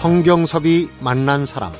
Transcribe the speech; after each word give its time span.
성경섭이 0.00 0.88
만난 1.00 1.44
사람 1.44 1.70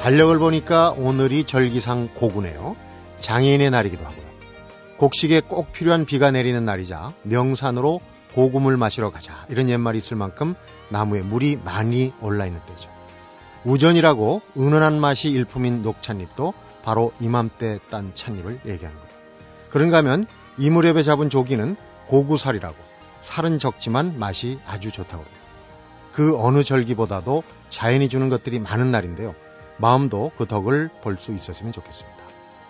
달력을 0.00 0.38
보니까 0.38 0.92
오늘이 0.92 1.44
절기상 1.44 2.08
고구네요. 2.14 2.76
장애인의 3.20 3.68
날이기도 3.68 4.06
하고요. 4.06 4.24
곡식에 4.96 5.40
꼭 5.40 5.72
필요한 5.72 6.06
비가 6.06 6.30
내리는 6.30 6.64
날이자 6.64 7.12
명산으로 7.24 8.00
고구물 8.32 8.78
마시러 8.78 9.10
가자 9.10 9.44
이런 9.50 9.68
옛말이 9.68 9.98
있을 9.98 10.16
만큼 10.16 10.54
나무에 10.88 11.20
물이 11.20 11.58
많이 11.62 12.14
올라 12.22 12.46
있는 12.46 12.62
때죠. 12.64 12.88
우전이라고 13.66 14.40
은은한 14.56 14.98
맛이 14.98 15.28
일품인 15.28 15.82
녹찻잎도 15.82 16.54
바로 16.86 17.10
이맘때 17.20 17.80
딴 17.90 18.14
찻잎을 18.14 18.60
얘기하는 18.64 18.96
거예요. 18.96 19.12
그런가 19.70 19.96
하면 19.98 20.24
이 20.56 20.70
무렵에 20.70 21.02
잡은 21.02 21.30
조기는 21.30 21.74
고구살이라고 22.06 22.76
살은 23.22 23.58
적지만 23.58 24.20
맛이 24.20 24.60
아주 24.64 24.92
좋다고. 24.92 25.24
그 26.12 26.38
어느 26.40 26.62
절기보다도 26.62 27.42
자연이 27.70 28.08
주는 28.08 28.28
것들이 28.28 28.60
많은 28.60 28.92
날인데요. 28.92 29.34
마음도 29.78 30.30
그 30.38 30.46
덕을 30.46 30.90
볼 31.02 31.18
수 31.18 31.32
있었으면 31.32 31.72
좋겠습니다. 31.72 32.18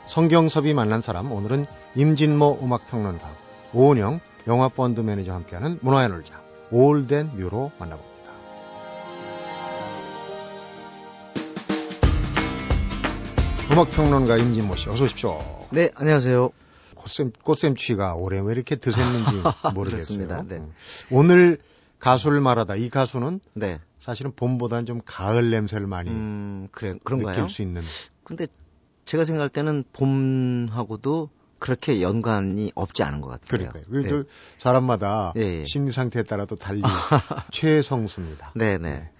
성경섭이 0.06 0.72
만난 0.72 1.02
사람 1.02 1.30
오늘은 1.30 1.66
임진모 1.94 2.60
음악평론가 2.62 3.30
오은영 3.74 4.20
영화 4.46 4.70
펀드 4.70 5.02
매니저와 5.02 5.36
함께하는 5.36 5.78
문화의 5.82 6.08
놀자 6.08 6.40
올덴 6.70 7.32
뉴로 7.36 7.70
만나봅니다. 7.78 8.15
음악평론가 13.76 14.38
임진모 14.38 14.74
씨 14.76 14.88
어서 14.88 15.04
오십시오. 15.04 15.38
네, 15.70 15.90
안녕하세요. 15.94 16.48
꽃샘, 16.94 17.32
꽃샘추위가 17.42 18.14
올해 18.14 18.40
왜 18.40 18.52
이렇게 18.52 18.76
드샜는지 18.76 19.42
모르겠어요. 19.74 20.26
그렇습니다. 20.26 20.42
네. 20.48 20.62
오늘 21.10 21.58
가수를 21.98 22.40
말하다 22.40 22.76
이 22.76 22.88
가수는 22.88 23.40
네. 23.52 23.78
사실은 24.00 24.32
봄보다는 24.34 24.86
좀 24.86 25.00
가을 25.04 25.50
냄새를 25.50 25.86
많이 25.86 26.08
음, 26.10 26.68
그래, 26.72 26.94
그런가요? 27.04 27.34
느낄 27.36 27.50
수 27.50 27.60
있는. 27.60 27.82
근데 28.24 28.46
제가 29.04 29.24
생각할 29.24 29.50
때는 29.50 29.84
봄하고도 29.92 31.28
그렇게 31.58 32.00
연관이 32.00 32.72
없지 32.74 33.02
않은 33.02 33.20
것 33.20 33.28
같아요. 33.28 33.68
그러니까요. 33.68 33.84
네. 34.22 34.28
사람마다 34.56 35.34
예, 35.36 35.60
예. 35.60 35.64
심리 35.66 35.92
상태에 35.92 36.22
따라 36.22 36.46
또 36.46 36.56
달리 36.56 36.80
최성수입니다. 37.52 38.52
네네. 38.54 39.10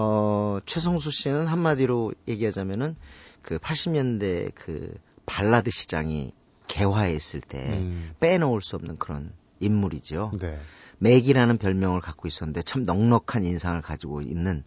어, 0.00 0.60
최성수 0.64 1.10
씨는 1.10 1.46
한마디로 1.48 2.12
얘기하자면은 2.28 2.94
그 3.42 3.58
80년대 3.58 4.52
그 4.54 4.94
발라드 5.26 5.70
시장이 5.70 6.32
개화했을 6.68 7.40
때 7.40 7.78
음. 7.80 8.12
빼놓을 8.20 8.62
수 8.62 8.76
없는 8.76 8.96
그런 8.98 9.32
인물이죠. 9.58 10.32
네. 10.40 10.58
맥이라는 10.98 11.58
별명을 11.58 12.00
갖고 12.00 12.28
있었는데 12.28 12.62
참 12.62 12.84
넉넉한 12.84 13.44
인상을 13.44 13.80
가지고 13.82 14.20
있는 14.20 14.62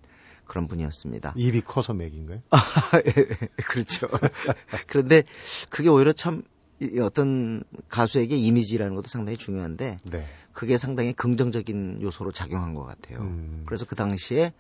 그런 0.46 0.68
분이었습니다. 0.68 1.34
입이 1.38 1.62
커서 1.62 1.94
맥인가요? 1.94 2.42
그렇죠. 3.68 4.08
그런데 4.88 5.24
그게 5.70 5.88
오히려 5.88 6.12
참 6.12 6.44
이- 6.82 7.00
어떤 7.00 7.64
가수에게 7.88 8.36
이미지라는 8.36 8.96
것도 8.96 9.08
상당히 9.08 9.38
중요한데 9.38 9.98
네. 10.12 10.26
그게 10.52 10.78
상당히 10.78 11.14
긍정적인 11.14 12.02
요소로 12.02 12.32
작용한 12.34 12.74
것 12.74 12.84
같아요. 12.84 13.20
음. 13.22 13.64
그래서 13.66 13.86
그 13.86 13.96
당시에 13.96 14.52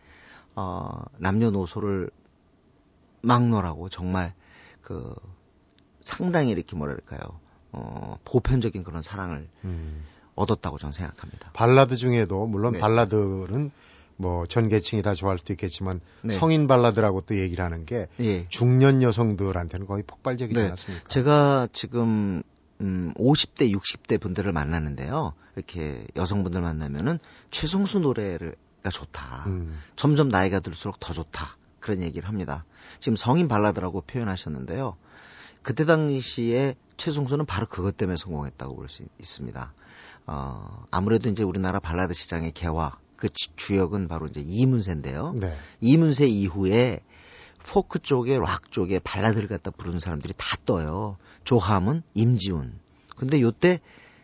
어, 0.55 1.03
남녀노소를 1.17 2.09
막론하고 3.21 3.89
정말 3.89 4.33
그 4.81 5.15
상당히 6.01 6.49
이렇게 6.49 6.75
뭐랄까요 6.75 7.19
어, 7.71 8.17
보편적인 8.25 8.83
그런 8.83 9.01
사랑을 9.01 9.47
음. 9.63 10.03
얻었다고 10.35 10.77
저는 10.77 10.91
생각합니다. 10.91 11.51
발라드 11.53 11.95
중에도 11.95 12.45
물론 12.47 12.73
네. 12.73 12.79
발라드는 12.79 13.71
뭐 14.17 14.45
전 14.47 14.69
계층이 14.69 15.01
다 15.01 15.13
좋아할 15.13 15.37
수도 15.39 15.53
있겠지만 15.53 15.99
네. 16.21 16.33
성인 16.33 16.67
발라드라고 16.67 17.21
또 17.21 17.37
얘기를 17.37 17.63
하는 17.65 17.85
게 17.85 18.07
예. 18.19 18.47
중년 18.49 19.01
여성들한테는 19.01 19.87
거의 19.87 20.03
폭발적이지 20.03 20.59
네. 20.59 20.67
않았습니까? 20.67 21.07
제가 21.07 21.67
지금 21.71 22.43
음 22.81 23.13
50대, 23.15 23.71
60대 23.71 24.19
분들을 24.19 24.51
만나는데요. 24.51 25.33
이렇게 25.55 26.05
여성분들 26.15 26.61
만나면은 26.61 27.19
최성수 27.51 27.99
노래가 27.99 28.51
좋다. 28.89 29.43
음. 29.47 29.77
점점 29.95 30.27
나이가 30.29 30.59
들수록 30.59 30.99
더 30.99 31.13
좋다. 31.13 31.57
그런 31.79 32.01
얘기를 32.01 32.27
합니다. 32.27 32.65
지금 32.99 33.15
성인 33.15 33.47
발라드라고 33.47 34.01
표현하셨는데요. 34.01 34.95
그때 35.63 35.85
당시에 35.85 36.75
최성수는 36.97 37.45
바로 37.45 37.67
그것 37.67 37.97
때문에 37.97 38.17
성공했다고 38.17 38.75
볼 38.75 38.87
수 38.89 39.03
있습니다. 39.19 39.73
어, 40.27 40.85
아무래도 40.91 41.29
이제 41.29 41.43
우리나라 41.43 41.79
발라드 41.79 42.13
시장의 42.13 42.51
개화, 42.51 42.97
그 43.15 43.29
지- 43.29 43.49
주역은 43.55 44.07
바로 44.07 44.27
이제 44.27 44.41
이문세인데요. 44.43 45.33
네. 45.35 45.55
이문세 45.81 46.27
이후에 46.27 47.01
포크 47.65 47.99
쪽에 47.99 48.37
락 48.39 48.71
쪽에 48.71 48.97
발라드를 48.99 49.47
갖다 49.47 49.69
부르는 49.71 49.99
사람들이 49.99 50.33
다 50.37 50.57
떠요. 50.65 51.17
조함은 51.43 52.01
임지훈. 52.15 52.79
근데 53.15 53.39
요때 53.41 53.79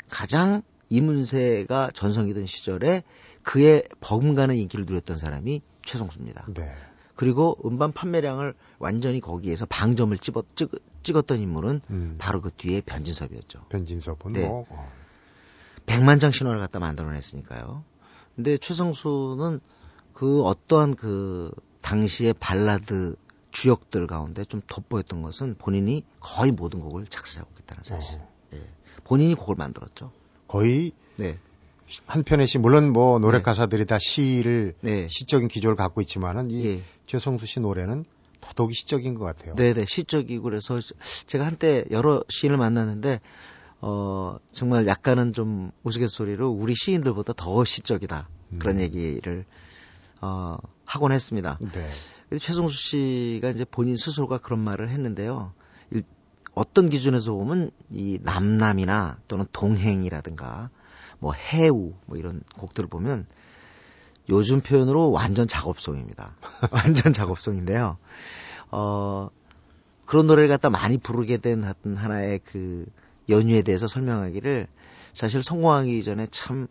가장 0.09 0.63
이문세가 0.89 1.91
전성이던 1.93 2.45
시절에 2.45 3.03
그의 3.43 3.83
버금가는 4.01 4.55
인기를 4.55 4.85
누렸던 4.85 5.17
사람이 5.17 5.61
최성수입니다. 5.85 6.47
네. 6.53 6.73
그리고 7.15 7.57
음반 7.65 7.91
판매량을 7.91 8.53
완전히 8.77 9.19
거기에서 9.19 9.65
방점을 9.65 10.15
찍었, 10.19 10.55
찍, 10.55 10.69
찍었 11.01 11.25
던 11.25 11.39
인물은 11.39 11.81
음. 11.89 12.15
바로 12.19 12.41
그 12.41 12.51
뒤에 12.51 12.81
변진섭이었죠. 12.81 13.65
변진섭은 13.69 14.33
네. 14.33 14.47
뭐 14.47 14.65
어. 14.69 14.91
100만 15.87 16.19
장 16.19 16.31
신화를 16.31 16.59
갖다 16.59 16.79
만들어냈으니까요. 16.79 17.83
근데 18.35 18.57
최성수는 18.57 19.61
그 20.13 20.43
어떠한 20.43 20.95
그 20.95 21.51
당시의 21.81 22.33
발라드 22.33 23.15
주역들 23.51 24.05
가운데 24.05 24.45
좀 24.45 24.61
돋보였던 24.67 25.21
것은 25.23 25.55
본인이 25.57 26.03
거의 26.19 26.51
모든 26.51 26.81
곡을 26.81 27.07
작사하고 27.07 27.49
있다는 27.61 27.83
사실. 27.83 28.19
어. 28.19 28.29
예. 28.53 28.69
본인이 29.03 29.33
곡을 29.33 29.55
만들었죠. 29.55 30.11
거의 30.47 30.91
네. 31.17 31.37
한 32.05 32.23
편의 32.23 32.47
시 32.47 32.57
물론 32.57 32.91
뭐 32.91 33.19
노래 33.19 33.37
네. 33.37 33.43
가사들이 33.43 33.85
다 33.85 33.97
시를 33.99 34.73
네. 34.81 35.07
시적인 35.09 35.47
기조를 35.47 35.75
갖고 35.75 36.01
있지만은 36.01 36.51
이 36.51 36.65
예. 36.65 36.81
최성수 37.05 37.45
씨 37.45 37.59
노래는 37.59 38.05
더더욱이 38.41 38.73
시적인 38.73 39.15
것 39.15 39.25
같아요. 39.25 39.55
네네. 39.55 39.85
시적이고 39.85 40.43
그래서 40.43 40.79
제가 41.25 41.45
한때 41.45 41.85
여러 41.91 42.21
시인을 42.29 42.57
만났는데 42.57 43.19
어 43.79 44.37
정말 44.51 44.85
약간은 44.87 45.33
좀 45.33 45.71
우스갯소리로 45.83 46.49
우리 46.49 46.73
시인들보다 46.75 47.33
더 47.33 47.63
시적이다. 47.63 48.27
그런 48.59 48.77
음. 48.77 48.81
얘기를 48.81 49.45
어 50.21 50.57
하곤 50.85 51.11
했습니다. 51.11 51.59
네. 51.61 52.37
최성수 52.39 52.75
씨가 52.75 53.49
이제 53.49 53.65
본인 53.65 53.95
스스로가 53.95 54.39
그런 54.39 54.59
말을 54.59 54.89
했는데요. 54.89 55.53
일- 55.91 56.03
어떤 56.57 56.89
기준에서 56.89 57.31
보면 57.33 57.71
이 57.91 58.19
남남이나 58.21 59.19
또는 59.27 59.45
동행이라든가 59.51 60.69
뭐 61.19 61.33
해우 61.33 61.93
뭐 62.05 62.17
이런 62.17 62.41
곡들을 62.57 62.89
보면 62.89 63.25
요즘 64.29 64.61
표현으로 64.61 65.11
완전 65.11 65.47
작업송입니다. 65.47 66.35
완전 66.71 67.13
작업송인데요. 67.13 67.97
어 68.71 69.29
그런 70.05 70.27
노래를 70.27 70.49
갖다 70.49 70.69
많이 70.69 70.97
부르게 70.97 71.37
된 71.37 71.63
어떤 71.63 71.95
하나의 71.95 72.39
그 72.43 72.85
연유에 73.29 73.61
대해서 73.61 73.87
설명하기를 73.87 74.67
사실 75.13 75.41
성공하기 75.41 76.03
전에 76.03 76.27
참 76.27 76.67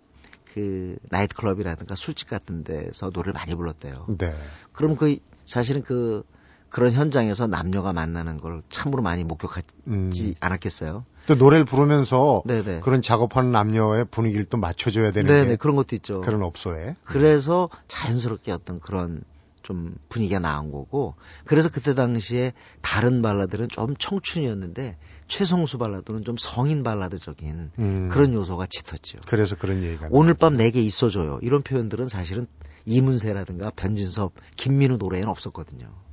그 0.56 0.96
나이트클럽이라든가 1.10 1.94
술집 1.94 2.30
같은 2.30 2.64
데서 2.64 3.10
노래를 3.12 3.34
많이 3.34 3.54
불렀대요. 3.54 4.06
네. 4.16 4.34
그럼 4.72 4.96
그 4.96 5.18
사실은 5.44 5.82
그 5.82 6.24
그런 6.68 6.92
현장에서 6.92 7.46
남녀가 7.46 7.92
만나는 7.92 8.38
걸 8.38 8.62
참으로 8.68 9.02
많이 9.02 9.24
목격하지 9.24 9.66
음. 9.88 10.10
않았겠어요? 10.40 11.04
또 11.26 11.34
노래를 11.34 11.64
부르면서 11.64 12.42
네네. 12.46 12.80
그런 12.80 13.02
작업하는 13.02 13.50
남녀의 13.52 14.06
분위기를 14.10 14.44
또 14.44 14.56
맞춰줘야 14.58 15.10
되는 15.10 15.32
네네 15.32 15.48
게 15.48 15.56
그런 15.56 15.76
것도 15.76 15.96
있죠. 15.96 16.20
그런 16.20 16.42
업소에. 16.42 16.94
그래서 17.04 17.68
자연스럽게 17.88 18.52
어떤 18.52 18.80
그런 18.80 19.22
좀 19.62 19.96
분위기가 20.08 20.38
나온 20.38 20.70
거고 20.70 21.14
그래서 21.44 21.68
그때 21.68 21.94
당시에 21.94 22.52
다른 22.82 23.20
발라드는 23.20 23.68
좀 23.68 23.96
청춘이었는데 23.98 24.96
최성수 25.26 25.78
발라드는 25.78 26.22
좀 26.22 26.36
성인 26.38 26.84
발라드적인 26.84 27.72
음. 27.76 28.08
그런 28.08 28.32
요소가 28.32 28.66
짙었죠. 28.70 29.18
그래서 29.26 29.56
그런 29.56 29.82
얘기가. 29.82 30.06
오늘 30.10 30.34
밤 30.34 30.56
내게 30.56 30.80
있어줘요. 30.80 31.40
이런 31.42 31.62
표현들은 31.62 32.04
사실은 32.06 32.46
이문세라든가 32.84 33.70
변진섭, 33.74 34.34
김민우 34.54 34.98
노래에는 34.98 35.28
없었거든요. 35.28 36.05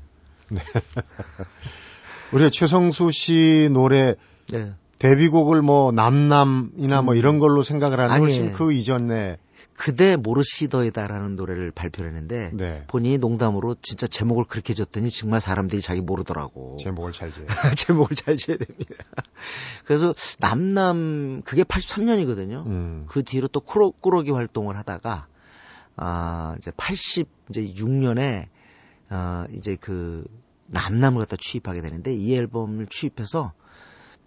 우리가 2.31 2.49
최성수 2.49 3.11
씨 3.11 3.69
노래 3.71 4.15
네. 4.51 4.73
데뷔곡을 4.99 5.61
뭐 5.61 5.91
남남이나 5.91 7.01
뭐 7.01 7.13
음. 7.13 7.17
이런 7.17 7.39
걸로 7.39 7.61
생각을 7.63 7.99
하는. 7.99 8.19
훨씬 8.19 8.53
그 8.53 8.71
이전에 8.71 9.37
그대 9.75 10.15
모르시더이다라는 10.15 11.35
노래를 11.35 11.71
발표를 11.71 12.11
했는데 12.11 12.51
네. 12.53 12.83
본인이 12.87 13.17
농담으로 13.17 13.75
진짜 13.81 14.07
제목을 14.07 14.45
그렇게 14.45 14.73
줬더니 14.73 15.09
정말 15.09 15.41
사람들이 15.41 15.81
자기 15.81 15.99
모르더라고. 15.99 16.77
제목을 16.79 17.11
잘 17.11 17.33
지어. 17.33 17.43
제목을 17.75 18.15
잘 18.15 18.37
지어야 18.37 18.57
됩니다. 18.57 18.93
그래서 19.85 20.13
남남 20.39 21.41
그게 21.43 21.63
83년이거든요. 21.63 22.65
음. 22.65 23.05
그 23.07 23.23
뒤로 23.23 23.47
또 23.47 23.59
꾸러, 23.59 23.89
꾸러기 23.89 24.31
활동을 24.31 24.77
하다가 24.77 25.27
아 25.95 26.55
이제 26.57 26.71
80 26.77 27.27
이제 27.49 27.73
6년에 27.73 28.47
어 29.09 29.45
이제 29.53 29.75
그 29.75 30.23
남남을 30.73 31.19
갖다 31.19 31.37
취입하게 31.39 31.81
되는데 31.81 32.13
이 32.13 32.35
앨범을 32.35 32.87
취입해서 32.87 33.53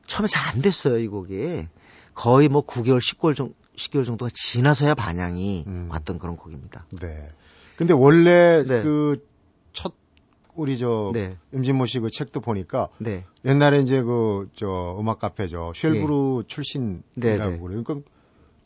처음에 0.07 0.29
잘 0.29 0.55
안 0.55 0.63
됐어요 0.63 0.99
이 0.99 1.09
곡이 1.09 1.67
거의 2.15 2.49
뭐 2.49 2.65
9개월 2.65 2.99
10개월 2.99 3.35
정도 3.35 3.55
10개월 3.77 4.05
정도가 4.07 4.31
지나서야 4.33 4.95
반향이 4.95 5.65
음. 5.67 5.89
왔던 5.91 6.19
그런 6.19 6.37
곡입니다. 6.37 6.87
네. 7.01 7.29
근데 7.77 7.93
원래 7.93 8.65
네. 8.67 8.83
그첫 8.83 9.93
우리 10.55 10.79
저 10.79 11.11
네, 11.13 11.37
임진모 11.53 11.85
씨 11.85 12.01
그 12.01 12.09
책도 12.11 12.41
보니까 12.41 12.89
네, 12.97 13.27
옛날에 13.45 13.81
이제 13.81 14.01
그 14.03 14.49
저 14.55 14.97
음악 14.99 15.19
카페죠. 15.19 15.73
쉘브루 15.77 16.45
출신이라고 16.49 17.03
네, 17.17 17.37
네. 17.37 17.59
그래요. 17.59 17.83
그러니까 17.85 17.97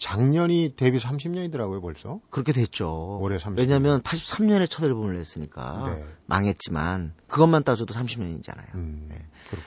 작년이 0.01 0.75
데뷔 0.77 0.99
30년이더라고요, 0.99 1.83
벌써. 1.83 2.21
그렇게 2.31 2.53
됐죠. 2.53 3.19
올해 3.21 3.37
30년. 3.37 3.59
왜냐하면 3.59 4.03
83년에 4.03 4.69
첫 4.69 4.85
앨범을 4.85 5.15
냈으니까 5.15 5.95
네. 5.95 6.05
망했지만 6.27 7.13
그것만 7.29 7.65
따져도 7.65 7.93
30년이잖아요. 7.93 8.75
음. 8.75 9.09
네. 9.11 9.19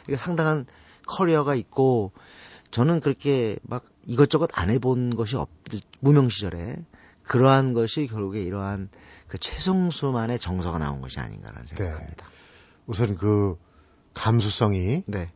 이게 0.07 0.18
상당한 0.18 0.65
커리어가 1.06 1.53
있고 1.56 2.13
저는 2.71 3.00
그렇게 3.00 3.57
막 3.62 3.85
이것저것 4.07 4.50
안 4.53 4.71
해본 4.71 5.15
것이 5.15 5.35
없 5.35 5.50
무명 6.00 6.30
시절에 6.30 6.77
그러한 7.21 7.74
것이 7.74 8.07
결국에 8.07 8.41
이러한 8.41 8.89
그 9.27 9.38
최성수만의 9.38 10.39
정서가 10.39 10.80
나온 10.80 11.00
것이 11.00 11.19
아닌가라는 11.19 11.65
생각합니다. 11.68 12.25
우선 12.88 13.15
그 13.18 13.56
감수성이 14.15 15.03
네, 15.06 15.31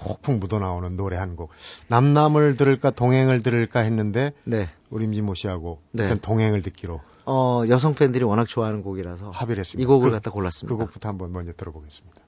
폭풍 0.00 0.40
묻어나오는 0.40 0.96
노래 0.96 1.16
한 1.16 1.36
곡. 1.36 1.50
남남을 1.88 2.56
들을까 2.56 2.90
동행을 2.90 3.42
들을까 3.42 3.80
했는데 3.80 4.32
네. 4.44 4.68
우리 4.90 5.04
임진모 5.04 5.34
씨하고 5.34 5.80
네. 5.92 6.18
동행을 6.18 6.62
듣기로 6.62 7.00
어 7.26 7.62
여성 7.68 7.94
팬들이 7.94 8.24
워낙 8.24 8.46
좋아하는 8.46 8.82
곡이라서 8.82 9.30
합의를 9.30 9.60
했습니다. 9.60 9.82
이 9.82 9.86
곡을 9.86 10.08
그, 10.08 10.14
갖다 10.14 10.30
골랐습니다. 10.30 10.76
그 10.76 10.84
곡부터 10.84 11.08
한번 11.08 11.32
먼저 11.32 11.52
들어보겠습니다. 11.52 12.20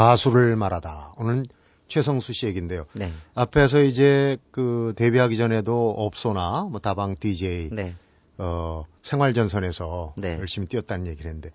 가수를 0.00 0.56
말하다. 0.56 1.12
오늘 1.18 1.44
최성수 1.88 2.32
씨 2.32 2.46
얘기인데요. 2.46 2.86
네, 2.94 3.12
앞에서 3.34 3.82
이제 3.82 4.38
그 4.50 4.94
데뷔하기 4.96 5.36
전에도 5.36 5.90
업소나 5.90 6.68
뭐 6.70 6.80
다방 6.80 7.16
DJ 7.20 7.68
네, 7.72 7.94
어 8.38 8.86
생활 9.02 9.34
전선에서 9.34 10.14
네. 10.16 10.38
열심히 10.38 10.68
뛰었다는 10.68 11.06
얘기를 11.06 11.28
했는데 11.28 11.50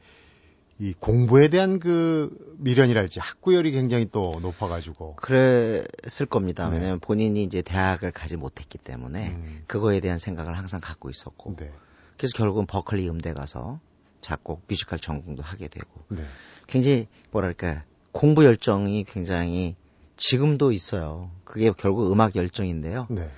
이 0.78 0.94
공부에 0.94 1.48
대한 1.48 1.80
그 1.80 2.30
미련이랄지 2.60 3.20
학구열이 3.20 3.72
굉장히 3.72 4.06
또 4.12 4.38
높아가지고 4.44 5.16
그랬을 5.16 6.28
겁니다. 6.30 6.70
네. 6.70 6.76
왜냐하면 6.76 7.00
본인이 7.00 7.42
이제 7.42 7.64
대학을 7.64 8.12
가지 8.12 8.38
못했기 8.38 8.78
때문에 8.78 9.30
음, 9.30 9.64
그거에 9.66 10.00
대한 10.02 10.20
생각을 10.20 10.56
항상 10.56 10.82
갖고 10.82 11.10
있었고 11.10 11.56
네, 11.56 11.72
그래서 12.16 12.38
결국은 12.38 12.68
버클리 12.68 13.10
음대 13.10 13.34
가서 13.34 13.80
작곡 14.22 14.66
뮤지컬 14.68 15.00
전공도 15.00 15.42
하게 15.42 15.68
되고 15.68 15.88
네, 16.10 16.22
굉장히 16.68 17.08
뭐랄까 17.32 17.84
공부 18.16 18.46
열정이 18.46 19.04
굉장히 19.04 19.76
지금도 20.16 20.72
있어요. 20.72 21.30
그게 21.44 21.70
결국 21.78 22.10
음악 22.14 22.38
열정인데요. 22.38 23.08
네, 23.10 23.30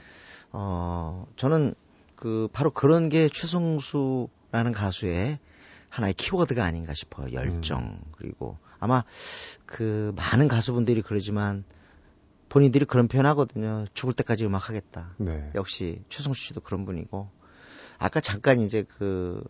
어 0.51 1.25
저는 1.35 1.73
그 2.15 2.47
바로 2.53 2.69
그런 2.69 3.09
게 3.09 3.27
최성수라는 3.27 4.73
가수의 4.75 5.39
하나의 5.89 6.13
키워드가 6.13 6.63
아닌가 6.63 6.93
싶어요. 6.93 7.33
열정 7.33 7.79
음. 7.79 8.01
그리고 8.11 8.59
아마 8.79 9.03
그 9.65 10.13
많은 10.15 10.47
가수분들이 10.47 11.01
그러지만 11.01 11.63
본인들이 12.47 12.85
그런 12.85 13.07
표현 13.07 13.25
하거든요. 13.25 13.85
죽을 13.95 14.13
때까지 14.13 14.45
음악 14.45 14.69
하겠다. 14.69 15.15
네, 15.17 15.49
역시 15.55 16.03
최성수 16.09 16.39
씨도 16.39 16.61
그런 16.61 16.85
분이고 16.85 17.27
아까 17.97 18.21
잠깐 18.21 18.59
이제 18.59 18.83
그 18.83 19.43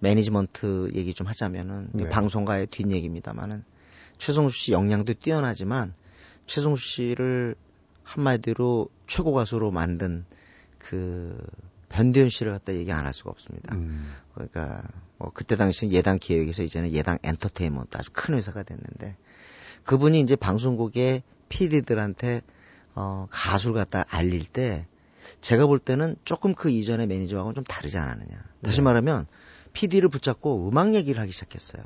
매니지먼트 0.00 0.90
얘기 0.96 1.14
좀 1.14 1.28
하자면은 1.28 1.90
네. 1.92 2.08
방송가의 2.08 2.66
뒷얘기입니다만은 2.66 3.62
최성수 4.20 4.56
씨 4.56 4.72
역량도 4.72 5.14
뛰어나지만 5.14 5.94
최성수 6.46 6.86
씨를 6.86 7.56
한마디로 8.04 8.88
최고 9.06 9.32
가수로 9.32 9.70
만든 9.70 10.24
그 10.78 11.36
변대현 11.88 12.28
씨를 12.28 12.52
갖다 12.52 12.74
얘기 12.74 12.92
안 12.92 13.06
할 13.06 13.14
수가 13.14 13.30
없습니다. 13.30 13.74
음, 13.74 14.12
그러니까 14.34 14.82
뭐 15.18 15.30
그때 15.34 15.56
당시 15.56 15.90
예당 15.90 16.18
기획에서 16.18 16.62
이제는 16.62 16.92
예당 16.92 17.18
엔터테인먼트 17.22 17.96
아주 17.96 18.10
큰 18.12 18.34
회사가 18.34 18.62
됐는데 18.62 19.16
그분이 19.84 20.20
이제 20.20 20.36
방송국의 20.36 21.22
PD들한테 21.48 22.42
어 22.94 23.26
가수를 23.30 23.74
갖다 23.76 24.04
알릴 24.08 24.46
때 24.46 24.86
제가 25.40 25.66
볼 25.66 25.78
때는 25.78 26.16
조금 26.24 26.54
그 26.54 26.70
이전의 26.70 27.06
매니저하고는 27.06 27.54
좀 27.54 27.64
다르지 27.64 27.98
않았느냐. 27.98 28.44
다시 28.62 28.78
네. 28.78 28.82
말하면 28.82 29.26
PD를 29.72 30.08
붙잡고 30.08 30.68
음악 30.68 30.94
얘기를 30.94 31.20
하기 31.20 31.32
시작했어요. 31.32 31.82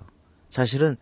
사실은 0.51 0.97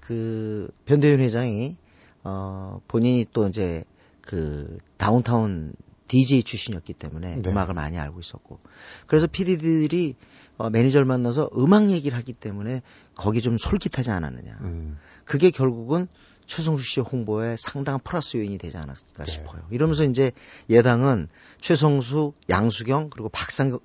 그 0.00 0.70
변대윤 0.84 1.20
회장이 1.20 1.76
어 2.24 2.80
본인이 2.88 3.26
또 3.32 3.48
이제 3.48 3.84
그 4.20 4.78
다운타운 4.96 5.72
DJ 6.08 6.42
출신이었기 6.42 6.94
때문에 6.94 7.36
네. 7.36 7.50
음악을 7.50 7.74
많이 7.74 7.98
알고 7.98 8.20
있었고 8.20 8.58
그래서 9.06 9.26
PD들이 9.26 10.16
어, 10.58 10.70
매니저를 10.70 11.04
만나서 11.06 11.50
음악 11.56 11.90
얘기를 11.90 12.18
하기 12.18 12.32
때문에 12.32 12.82
거기 13.14 13.40
좀 13.40 13.56
솔깃하지 13.56 14.10
않았느냐. 14.10 14.58
음, 14.62 14.98
그게 15.24 15.50
결국은 15.50 16.08
최성수 16.46 16.84
씨의 16.84 17.04
홍보에 17.04 17.56
상당한 17.56 18.00
플러스 18.02 18.36
요인이 18.36 18.58
되지 18.58 18.76
않았을까 18.76 19.24
네. 19.24 19.30
싶어요. 19.30 19.62
이러면서 19.70 20.04
이제 20.04 20.32
예당은 20.68 21.28
최성수, 21.60 22.32
양수경 22.50 23.10
그리고 23.10 23.28
박상 23.28 23.78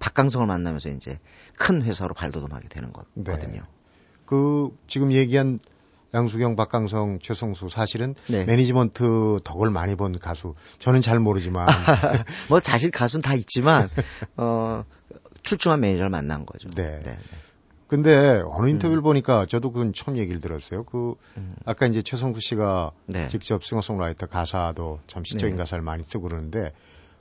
박강성을 0.00 0.46
만나면서 0.46 0.90
이제 0.90 1.18
큰 1.56 1.82
회사로 1.82 2.14
발돋움하게 2.14 2.68
되는 2.68 2.92
네. 3.14 3.24
거거든요. 3.24 3.62
그 4.28 4.76
지금 4.88 5.10
얘기한 5.10 5.58
양수경, 6.12 6.54
박강성, 6.54 7.18
최성수 7.22 7.70
사실은 7.70 8.14
네. 8.28 8.44
매니지먼트 8.44 9.40
덕을 9.42 9.70
많이 9.70 9.94
본 9.94 10.18
가수. 10.18 10.54
저는 10.78 11.00
잘 11.00 11.18
모르지만 11.18 11.66
뭐 12.50 12.60
사실 12.60 12.90
가수는 12.90 13.22
다 13.22 13.32
있지만 13.34 13.88
어 14.36 14.84
출중한 15.42 15.80
매니저를 15.80 16.10
만난 16.10 16.44
거죠. 16.44 16.68
네. 16.70 17.00
네. 17.00 17.18
근데 17.86 18.42
어느 18.44 18.68
인터뷰를 18.68 19.00
보니까 19.00 19.46
저도 19.46 19.70
그건 19.70 19.94
처음 19.94 20.18
얘기를 20.18 20.42
들었어요. 20.42 20.84
그 20.84 21.14
음. 21.38 21.54
아까 21.64 21.86
이제 21.86 22.02
최성수 22.02 22.40
씨가 22.40 22.90
네. 23.06 23.28
직접 23.28 23.64
싱어송라이터 23.64 24.26
가사도 24.26 25.00
참 25.06 25.24
시적인 25.24 25.56
네. 25.56 25.58
가사를 25.62 25.82
많이 25.82 26.04
쓰고 26.04 26.24
그러는데 26.28 26.74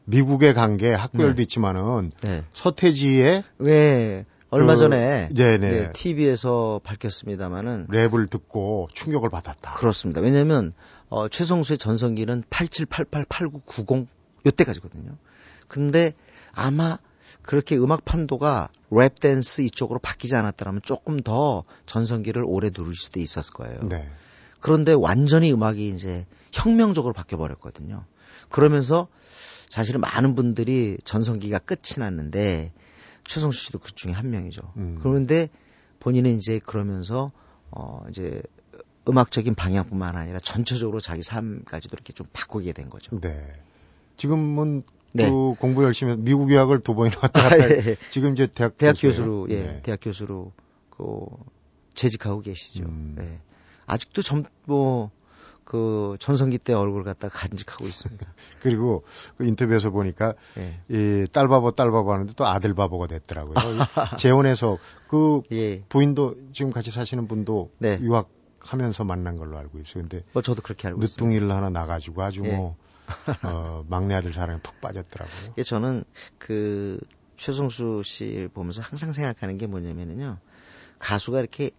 미국에 0.04 0.52
간 0.54 0.76
게 0.76 0.94
학구열도 0.94 1.38
네. 1.38 1.44
있지만은 1.44 2.12
네. 2.22 2.44
서태지의 2.54 3.44
왜 3.60 4.26
얼마 4.50 4.74
그- 4.74 4.80
전에 4.80 5.30
네네. 5.34 5.92
TV에서 5.94 6.80
밝혔습니다마는 6.84 7.88
랩을 7.88 8.30
듣고 8.30 8.88
충격을 8.94 9.30
받았다. 9.30 9.74
그렇습니다. 9.74 10.22
왜냐하면 10.22 10.72
어, 11.10 11.28
최성수의 11.28 11.78
전성기는 11.78 12.44
87888990 12.50 14.08
요때까지거든요. 14.46 15.18
근데 15.68 16.14
아마 16.54 16.98
그렇게 17.42 17.78
음악 17.78 18.06
판도가 18.06 18.70
랩 18.92 19.20
댄스 19.20 19.62
이쪽으로 19.62 20.00
바뀌지 20.00 20.36
않았더라면 20.36 20.82
조금 20.84 21.20
더 21.22 21.64
전성기를 21.86 22.44
오래 22.46 22.70
누릴 22.70 22.96
수도 22.96 23.20
있었을 23.20 23.54
거예요. 23.54 23.80
네. 23.84 24.10
그런데 24.60 24.94
완전히 24.94 25.52
음악이 25.52 25.90
이제 25.90 26.26
혁명적으로 26.52 27.14
바뀌어 27.14 27.38
버렸거든요. 27.38 28.06
그러면서 28.50 29.08
사실은 29.70 30.00
많은 30.02 30.36
분들이 30.36 30.98
전성기가 31.04 31.60
끝이 31.60 32.00
났는데 32.00 32.72
최성수 33.28 33.66
씨도 33.66 33.80
그 33.80 33.94
중에 33.94 34.12
한 34.12 34.30
명이죠. 34.30 34.62
음. 34.78 34.98
그런데 35.02 35.50
본인은 36.00 36.36
이제 36.38 36.60
그러면서 36.60 37.32
어 37.70 38.04
이제 38.10 38.42
음악적인 39.08 39.56
방향뿐만 39.56 40.16
아니라 40.16 40.40
전체적으로 40.40 41.00
자기 41.00 41.22
삶까지도 41.22 41.94
이렇게 41.94 42.14
좀 42.14 42.28
바꾸게 42.34 42.74
된 42.74 42.90
거죠. 42.90 43.20
네. 43.20 43.54
지금은 44.18 44.84
네. 45.14 45.30
그 45.30 45.54
공부 45.60 45.84
열심히 45.84 46.12
해서 46.14 46.22
미국 46.22 46.50
유학을 46.52 46.82
두 46.82 46.96
번이나 46.96 47.18
왔다 47.22 47.46
아, 47.46 47.50
갔다 47.50 47.70
예, 47.70 47.82
예. 47.86 47.98
지금 48.10 48.34
이제 48.34 48.48
대학 48.48 48.78
대학 48.78 48.94
교수예요. 48.94 49.12
교수로 49.12 49.48
예, 49.52 49.62
네. 49.62 49.82
대학 49.84 50.00
교수로 50.02 50.52
그 50.90 51.26
재직하고 51.94 52.42
계시죠. 52.42 52.86
음. 52.86 53.16
네. 53.18 53.40
아직도 53.86 54.22
점, 54.22 54.44
뭐, 54.66 55.12
그 55.68 56.16
전성기 56.22 56.60
때 56.60 56.72
얼굴 56.72 57.04
갖다 57.04 57.28
간직하고 57.28 57.86
있습니다. 57.86 58.26
그리고 58.62 59.04
그 59.38 59.46
인터뷰에서 59.46 59.90
보니까 59.90 60.34
예. 60.58 60.80
이 60.88 61.28
딸바보 61.30 61.72
딸바보 61.72 62.14
하는데 62.14 62.32
또 62.38 62.48
아들 62.48 62.74
바보가 62.74 63.08
됐더라고요. 63.08 63.56
재혼해서 64.18 64.78
그 65.10 65.42
예. 65.52 65.82
부인도 65.90 66.36
지금 66.54 66.72
같이 66.72 66.90
사시는 66.90 67.28
분도 67.28 67.70
네. 67.80 68.00
유학 68.02 68.30
하면서 68.62 69.04
만난 69.04 69.36
걸로 69.36 69.58
알고 69.58 69.80
있어요. 69.80 70.04
근데 70.04 70.24
뭐 70.32 70.42
저도 70.42 70.62
그렇게 70.62 70.88
알고 70.88 71.04
있습니다. 71.04 71.22
늦둥이를 71.22 71.54
하나 71.54 71.70
나가지고 71.70 72.24
아주 72.24 72.44
예. 72.46 72.56
뭐 72.56 72.78
어, 73.44 73.84
막내 73.90 74.16
아들 74.16 74.32
사랑에 74.32 74.62
푹 74.62 74.80
빠졌더라고요. 74.80 75.54
예, 75.58 75.64
저는 75.64 76.06
그 76.38 76.98
최성수 77.36 78.04
씨를 78.06 78.48
보면서 78.48 78.82
항상 78.82 79.12
생각하는 79.12 79.58
게 79.58 79.68
뭐냐면은요. 79.68 80.38
가수가 81.00 81.42
이렇게 81.42 81.72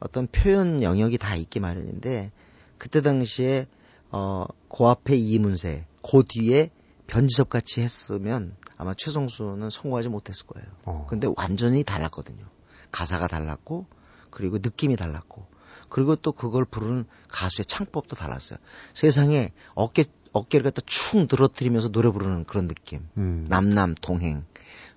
어떤 0.00 0.28
표현 0.28 0.82
영역이 0.82 1.18
다 1.18 1.36
있기 1.36 1.60
마련인데 1.60 2.32
그때 2.78 3.00
당시에 3.00 3.66
어, 4.10 4.46
그 4.68 4.86
앞에 4.86 5.16
이문세, 5.16 5.86
그 6.02 6.22
뒤에 6.28 6.70
변지섭 7.06 7.48
같이 7.48 7.80
했으면 7.80 8.56
아마 8.76 8.94
최성수는 8.94 9.70
성공하지 9.70 10.08
못했을 10.08 10.46
거예요. 10.46 10.66
어. 10.84 11.06
근데 11.08 11.28
완전히 11.36 11.84
달랐거든요. 11.84 12.44
가사가 12.90 13.26
달랐고 13.26 13.86
그리고 14.30 14.58
느낌이 14.58 14.96
달랐고 14.96 15.46
그리고 15.88 16.16
또 16.16 16.32
그걸 16.32 16.64
부르는 16.64 17.04
가수의 17.28 17.66
창법도 17.66 18.16
달랐어요. 18.16 18.58
세상에 18.92 19.50
어깨 19.74 20.06
어깨를 20.32 20.64
갖다 20.64 20.82
축 20.84 21.28
늘어뜨리면서 21.30 21.90
노래 21.90 22.10
부르는 22.10 22.44
그런 22.44 22.66
느낌. 22.66 23.06
음. 23.16 23.46
남남 23.48 23.94
동행. 24.00 24.44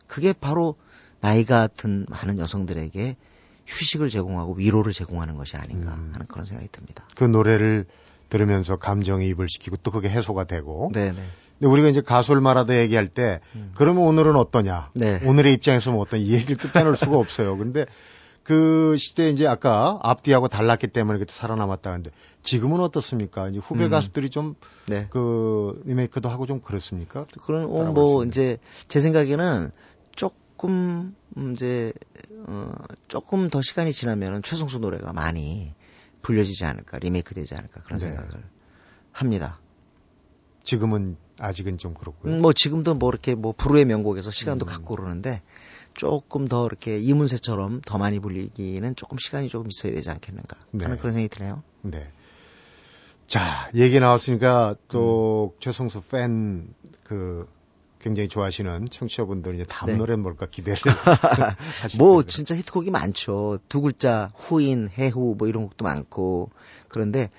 그게 0.07 0.33
바로 0.33 0.75
나이가 1.19 1.67
든 1.67 2.05
많은 2.09 2.39
여성들에게 2.39 3.15
휴식을 3.67 4.09
제공하고 4.09 4.53
위로를 4.53 4.93
제공하는 4.93 5.35
것이 5.35 5.57
아닌가 5.57 5.93
음. 5.93 6.11
하는 6.13 6.25
그런 6.27 6.45
생각이 6.45 6.69
듭니다. 6.71 7.05
그 7.15 7.23
노래를 7.23 7.85
들으면서 8.29 8.77
감정이입을 8.77 9.49
시키고 9.49 9.77
또 9.77 9.91
그게 9.91 10.09
해소가 10.09 10.45
되고. 10.45 10.89
네네. 10.93 11.15
근데 11.59 11.71
우리가 11.71 11.89
이제 11.89 12.01
가수를 12.01 12.41
말하다 12.41 12.77
얘기할 12.79 13.07
때 13.07 13.39
음. 13.55 13.71
그러면 13.75 14.03
오늘은 14.03 14.35
어떠냐? 14.35 14.91
네. 14.93 15.21
오늘의 15.25 15.53
입장에서 15.53 15.91
뭐 15.91 16.01
어떤 16.01 16.19
이 16.19 16.31
얘기를 16.33 16.55
끝내놓을 16.57 16.97
수가 16.97 17.17
없어요. 17.17 17.57
근데 17.57 17.85
그 18.43 18.95
시대 18.97 19.29
이제 19.29 19.45
아까 19.45 19.99
앞뒤하고 20.03 20.47
달랐기 20.47 20.87
때문에 20.87 21.19
그때 21.19 21.33
살아남았다 21.33 21.89
하는데 21.89 22.11
지금은 22.43 22.79
어떻습니까? 22.79 23.49
이제 23.49 23.59
후배 23.59 23.85
음. 23.85 23.89
가수들이 23.89 24.29
좀 24.29 24.55
네. 24.87 25.07
그 25.09 25.81
리메이크도 25.85 26.29
하고 26.29 26.45
좀 26.45 26.61
그렇습니까? 26.61 27.25
그런 27.45 27.65
어, 27.65 27.91
뭐. 27.91 28.23
이제 28.23 28.57
제 28.87 29.01
생각에는 29.01 29.71
조금 30.57 31.15
음, 31.37 31.53
이제 31.53 31.93
어, 32.47 32.73
조금 33.07 33.49
더 33.49 33.61
시간이 33.61 33.93
지나면은 33.93 34.41
최성수 34.41 34.79
노래가 34.79 35.13
많이 35.13 35.73
불려지지 36.23 36.65
않을까 36.65 36.97
리메이크 36.97 37.35
되지 37.35 37.53
않을까 37.53 37.81
그런 37.83 37.99
네. 37.99 38.07
생각을 38.07 38.29
합니다. 39.11 39.59
지금은 40.63 41.17
아직은 41.37 41.77
좀 41.77 41.93
그렇고요. 41.93 42.33
음, 42.33 42.41
뭐 42.41 42.53
지금도 42.53 42.95
뭐 42.95 43.09
이렇게 43.09 43.35
뭐 43.35 43.53
불후의 43.55 43.85
명곡에서 43.85 44.31
시간도 44.31 44.65
음. 44.65 44.67
갖고 44.67 44.95
그러는데 44.95 45.43
조금 45.93 46.47
더 46.47 46.65
이렇게 46.65 46.97
이문세처럼 46.99 47.81
더 47.81 47.99
많이 47.99 48.19
불리기는 48.19 48.95
조금 48.95 49.19
시간이 49.19 49.49
조금 49.49 49.67
있어야 49.69 49.93
되지 49.93 50.09
않겠는가 50.09 50.57
하는 50.73 50.95
네. 50.95 50.99
그런 50.99 51.13
생각이 51.13 51.29
드네요. 51.29 51.61
네. 51.83 52.11
자, 53.27 53.69
얘기 53.75 53.99
나왔으니까 53.99 54.75
또 54.87 55.53
음. 55.55 55.59
최성수 55.59 56.01
팬 56.01 56.73
그 57.03 57.47
굉장히 58.07 58.29
좋아하시는 58.29 58.87
청취자분들 58.89 59.55
이제 59.55 59.65
다음 59.65 59.91
네. 59.91 59.97
노래는 59.97 60.23
뭘까 60.23 60.45
기대를 60.45 60.79
뭐. 61.99 62.23
진짜 62.23 62.55
히트곡이 62.55 62.89
많죠. 62.89 63.59
두 63.67 63.81
글자 63.81 64.29
후인, 64.35 64.89
해후 64.97 65.35
뭐 65.37 65.47
이런 65.47 65.63
곡도 65.63 65.83
많고 65.83 66.51
그런데 66.87 67.29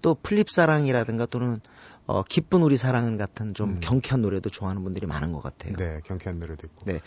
또 0.00 0.14
풀잎 0.14 0.50
사랑이라든가 0.50 1.26
또는 1.26 1.60
어 2.06 2.22
기쁜 2.22 2.62
우리 2.62 2.76
사랑은 2.76 3.18
같은 3.18 3.52
좀 3.52 3.70
음. 3.70 3.80
경쾌한 3.80 4.22
노래도 4.22 4.48
좋아하는 4.48 4.82
분들이 4.82 5.06
많은 5.06 5.30
것 5.32 5.42
같아요. 5.42 5.76
네, 5.76 6.00
경쾌한 6.04 6.38
노래도 6.38 6.66
있고. 6.66 6.84
네. 6.86 7.00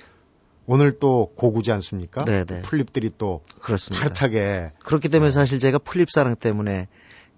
오늘 0.67 1.00
또 1.00 1.31
곡우지 1.36 1.72
않습니까? 1.71 2.24
네, 2.25 2.43
네. 2.43 2.62
풀잎들이 2.62 3.12
또 3.17 3.43
그렇습니다. 3.62 4.09
파릇하게 4.09 4.74
그렇기 4.83 5.09
때문에 5.09 5.31
사실 5.31 5.59
제가 5.59 5.79
풀잎 5.79 6.12
사랑 6.12 6.36
때문에 6.36 6.88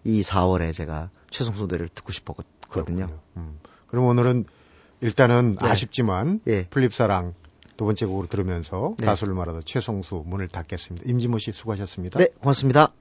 이 0.03 0.21
4월에 0.21 0.73
제가 0.73 1.09
최성수 1.29 1.67
노래를 1.67 1.89
듣고 1.89 2.11
싶었거든요. 2.11 3.19
음. 3.37 3.59
그럼 3.87 4.05
오늘은 4.05 4.45
일단은 5.01 5.55
네. 5.61 5.67
아쉽지만 5.69 6.41
예. 6.47 6.65
풀잎사랑 6.65 7.33
두 7.77 7.85
번째 7.85 8.05
곡으로 8.07 8.27
들으면서 8.27 8.95
네. 8.99 9.05
가수를 9.05 9.33
말하다 9.33 9.61
최성수 9.65 10.23
문을 10.25 10.47
닫겠습니다. 10.49 11.09
임진모 11.09 11.39
씨 11.39 11.51
수고하셨습니다. 11.51 12.19
네, 12.19 12.27
고맙습니다. 12.41 12.91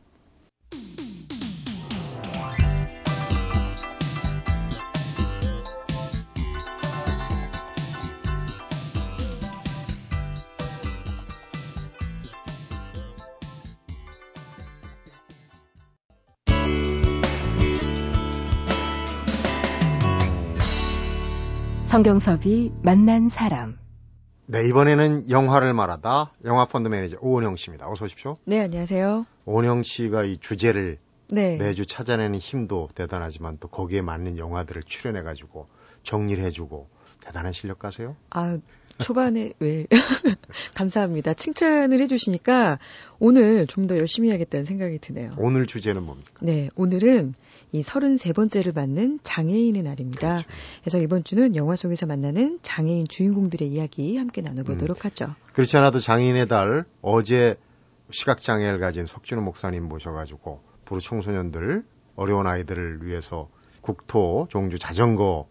성경섭이 21.98 22.70
만난 22.80 23.28
사람. 23.28 23.76
네, 24.46 24.68
이번에는 24.68 25.30
영화를 25.30 25.74
말하다 25.74 26.32
영화 26.44 26.64
펀드 26.64 26.86
매니저 26.86 27.16
오은영 27.20 27.56
씨입니다. 27.56 27.90
어서 27.90 28.04
오십시오. 28.04 28.36
네, 28.44 28.60
안녕하세요. 28.60 29.26
오은영 29.46 29.82
씨가 29.82 30.22
이 30.22 30.38
주제를 30.38 30.98
네. 31.28 31.56
매주 31.56 31.86
찾아내는 31.86 32.38
힘도 32.38 32.88
대단하지만 32.94 33.56
또 33.58 33.66
거기에 33.66 34.00
맞는 34.02 34.38
영화들을 34.38 34.84
출연해 34.84 35.22
가지고 35.22 35.66
정리를 36.04 36.44
해주고 36.44 36.86
대단한 37.18 37.52
실력가세요. 37.52 38.14
아, 38.30 38.54
초반에 38.98 39.50
왜 39.58 39.84
감사합니다. 40.76 41.34
칭찬을 41.34 41.98
해주시니까 41.98 42.78
오늘 43.18 43.66
좀 43.66 43.88
더 43.88 43.98
열심히 43.98 44.28
해야겠다는 44.28 44.66
생각이 44.66 45.00
드네요. 45.00 45.34
오늘 45.36 45.66
주제는 45.66 46.04
뭡니까? 46.04 46.30
네, 46.42 46.70
오늘은 46.76 47.34
이 47.72 47.82
33번째를 47.82 48.74
맞는 48.74 49.20
장애인의 49.22 49.82
날입니다. 49.82 50.28
그렇죠. 50.28 50.48
그래서 50.80 50.98
이번 50.98 51.24
주는 51.24 51.54
영화 51.54 51.76
속에서 51.76 52.06
만나는 52.06 52.58
장애인 52.62 53.06
주인공들의 53.08 53.68
이야기 53.68 54.16
함께 54.16 54.40
음. 54.42 54.44
나눠보도록 54.44 55.04
하죠. 55.04 55.34
그렇지 55.52 55.76
않아도 55.76 56.00
장애인의 56.00 56.48
달 56.48 56.84
어제 57.02 57.56
시각장애를 58.10 58.78
가진 58.80 59.06
석준호 59.06 59.42
목사님 59.42 59.84
모셔가지고 59.84 60.60
부르 60.84 61.00
청소년들 61.00 61.84
어려운 62.16 62.46
아이들을 62.46 63.04
위해서 63.06 63.48
국토 63.82 64.48
종주 64.50 64.78
자전거 64.78 65.46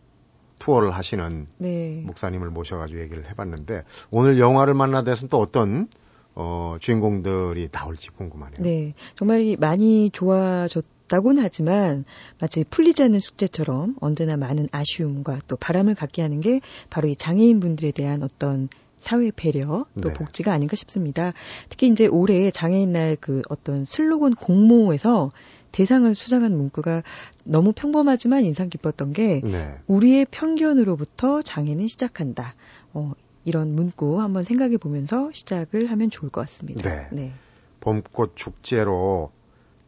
투어를 0.60 0.92
하시는 0.92 1.48
네. 1.60 2.02
목사님을 2.06 2.50
모셔가지고 2.50 3.00
얘기를 3.00 3.30
해봤는데 3.30 3.84
오늘 4.10 4.40
영화를 4.40 4.74
만나대서는 4.74 5.30
또 5.30 5.40
어떤 5.40 5.88
어, 6.34 6.78
주인공들이 6.80 7.70
나올지 7.72 8.10
궁금하네요. 8.10 8.62
네. 8.62 8.94
정말 9.16 9.42
이 9.42 9.56
많이 9.56 10.10
좋아졌 10.12 10.84
다곤 11.08 11.38
하지만 11.40 12.06
마치 12.40 12.64
풀리지 12.64 13.04
않는 13.04 13.20
숙제처럼 13.20 13.96
언제나 14.00 14.38
많은 14.38 14.68
아쉬움과 14.72 15.40
또 15.48 15.56
바람을 15.56 15.96
갖게 15.96 16.22
하는 16.22 16.40
게 16.40 16.62
바로 16.90 17.08
이 17.08 17.16
장애인분들에 17.16 17.92
대한 17.92 18.24
어떤 18.24 18.70
사회 18.98 19.32
배려 19.32 19.86
또 20.02 20.10
네. 20.10 20.14
복지가 20.14 20.52
아닌가 20.52 20.76
싶습니다. 20.76 21.34
특히 21.70 21.88
이제 21.88 22.08
올해 22.08 22.50
장애인 22.52 22.92
날 22.92 23.18
그 23.20 23.42
어떤 23.50 23.86
슬로건 23.86 24.36
공모에서 24.36 25.32
대상을 25.72 26.14
수상한 26.16 26.56
문구가 26.56 27.04
너무 27.44 27.74
평범하지만 27.74 28.46
인상 28.46 28.70
깊었던 28.70 29.14
게 29.14 29.42
네. 29.44 29.76
우리의 29.88 30.26
편견으로부터 30.32 31.42
장애는 31.42 31.88
시작한다. 31.88 32.56
어, 32.94 33.14
이런 33.46 33.76
문구 33.76 34.22
한번 34.22 34.44
생각해 34.44 34.78
보면서 34.78 35.30
시작을 35.32 35.92
하면 35.92 36.10
좋을 36.10 36.32
것 36.32 36.42
같습니다. 36.42 36.90
네. 36.90 37.08
네. 37.12 37.34
봄꽃 37.80 38.36
축제로 38.36 39.32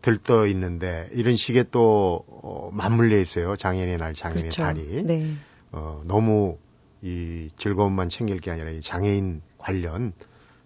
들떠 0.02 0.48
있는데 0.48 1.10
이런 1.14 1.36
식의 1.36 1.66
또 1.72 2.24
어, 2.28 2.70
맞물려 2.74 3.18
있어요. 3.20 3.56
장애인의 3.56 3.98
날, 3.98 4.14
장애인의 4.14 4.52
그렇죠. 4.52 4.62
달이. 4.64 5.04
네. 5.04 5.34
어, 5.72 6.02
너무 6.06 6.58
이 7.02 7.50
즐거움만 7.58 8.10
챙길 8.10 8.40
게 8.40 8.52
아니라 8.52 8.72
이 8.72 8.82
장애인 8.82 9.42
관련 9.58 10.14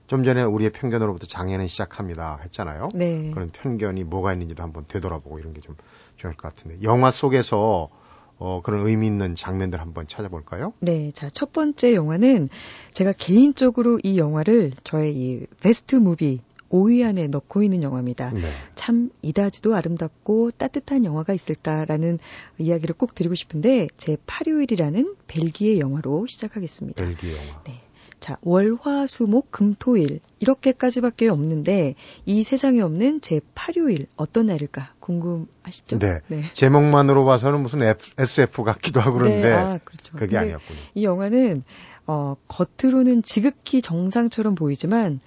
좀 0.08 0.24
전에 0.24 0.44
우리의 0.44 0.72
편견으로부터 0.72 1.26
장애는 1.26 1.68
시작합니다 1.68 2.40
했잖아요. 2.44 2.90
네. 2.94 3.32
그런 3.34 3.50
편견이 3.52 4.04
뭐가 4.04 4.34
있는지도 4.34 4.62
한번 4.62 4.86
되돌아보고 4.88 5.40
이런 5.40 5.54
게 5.54 5.62
좀 5.62 5.76
중요할 6.18 6.36
것 6.38 6.54
같은데 6.56 6.84
영화 6.84 7.10
속에서 7.12 7.90
어, 8.38 8.62
그런 8.64 8.86
의미 8.86 9.08
있는 9.08 9.36
장면들 9.36 9.80
한번 9.80 10.08
찾아볼까요? 10.08 10.74
네, 10.80 11.12
자, 11.12 11.28
첫 11.30 11.54
번째 11.54 11.94
영화는 11.96 12.50
제가 12.92 13.14
개인적으로 13.14 14.00
이 14.04 14.18
영화를 14.18 14.72
저의 14.84 15.16
이 15.16 15.46
베스트 15.62 15.96
무비 15.96 16.42
5위 16.74 17.06
안에 17.06 17.28
넣고 17.28 17.62
있는 17.62 17.84
영화입니다. 17.84 18.32
네. 18.32 18.50
참 18.74 19.12
이다지도 19.22 19.76
아름답고 19.76 20.50
따뜻한 20.52 21.06
영화가 21.06 21.34
있을까라는 21.34 22.18
이야기를 22.58 22.96
꼭 22.96 23.14
드리고 23.14 23.36
싶은데 23.36 23.88
제 23.96 24.18
8요일이라는 24.26 25.16
벨기에 25.28 25.78
영화로 25.78 26.26
시작하겠습니다. 26.26 27.06
벨기에 27.06 27.38
영화. 27.38 27.64
네. 27.66 27.80
자, 28.20 28.38
월, 28.42 28.76
화, 28.80 29.06
수, 29.06 29.28
목, 29.28 29.52
금, 29.52 29.76
토, 29.78 29.98
일. 29.98 30.22
이렇게까지밖에 30.40 31.28
없는데 31.28 31.94
이 32.26 32.44
세상에 32.44 32.82
없는 32.82 33.22
제 33.22 33.42
8요일 33.54 34.08
어떤 34.16 34.48
날일까 34.48 34.94
궁금하시죠? 35.00 36.00
네. 36.00 36.22
네. 36.28 36.44
제목만으로 36.54 37.26
봐서는 37.26 37.62
무슨 37.62 37.84
F, 37.84 38.12
SF 38.18 38.64
같기도 38.64 39.00
하고 39.00 39.20
그런데 39.20 39.42
네. 39.42 39.54
아, 39.54 39.78
그렇죠. 39.84 40.18
그게 40.18 40.38
아니었군요. 40.38 40.80
이 40.96 41.04
영화는 41.04 41.64
어, 42.08 42.36
겉으로는 42.48 43.22
지극히 43.22 43.82
정상처럼 43.82 44.56
보이지만 44.56 45.20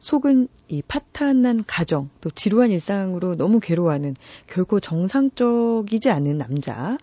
속은 0.00 0.48
이 0.68 0.82
파탄난 0.82 1.64
가정, 1.66 2.08
또 2.20 2.30
지루한 2.30 2.70
일상으로 2.70 3.34
너무 3.34 3.60
괴로워하는 3.60 4.14
결코 4.46 4.80
정상적이지 4.80 6.10
않은 6.10 6.38
남자, 6.38 6.98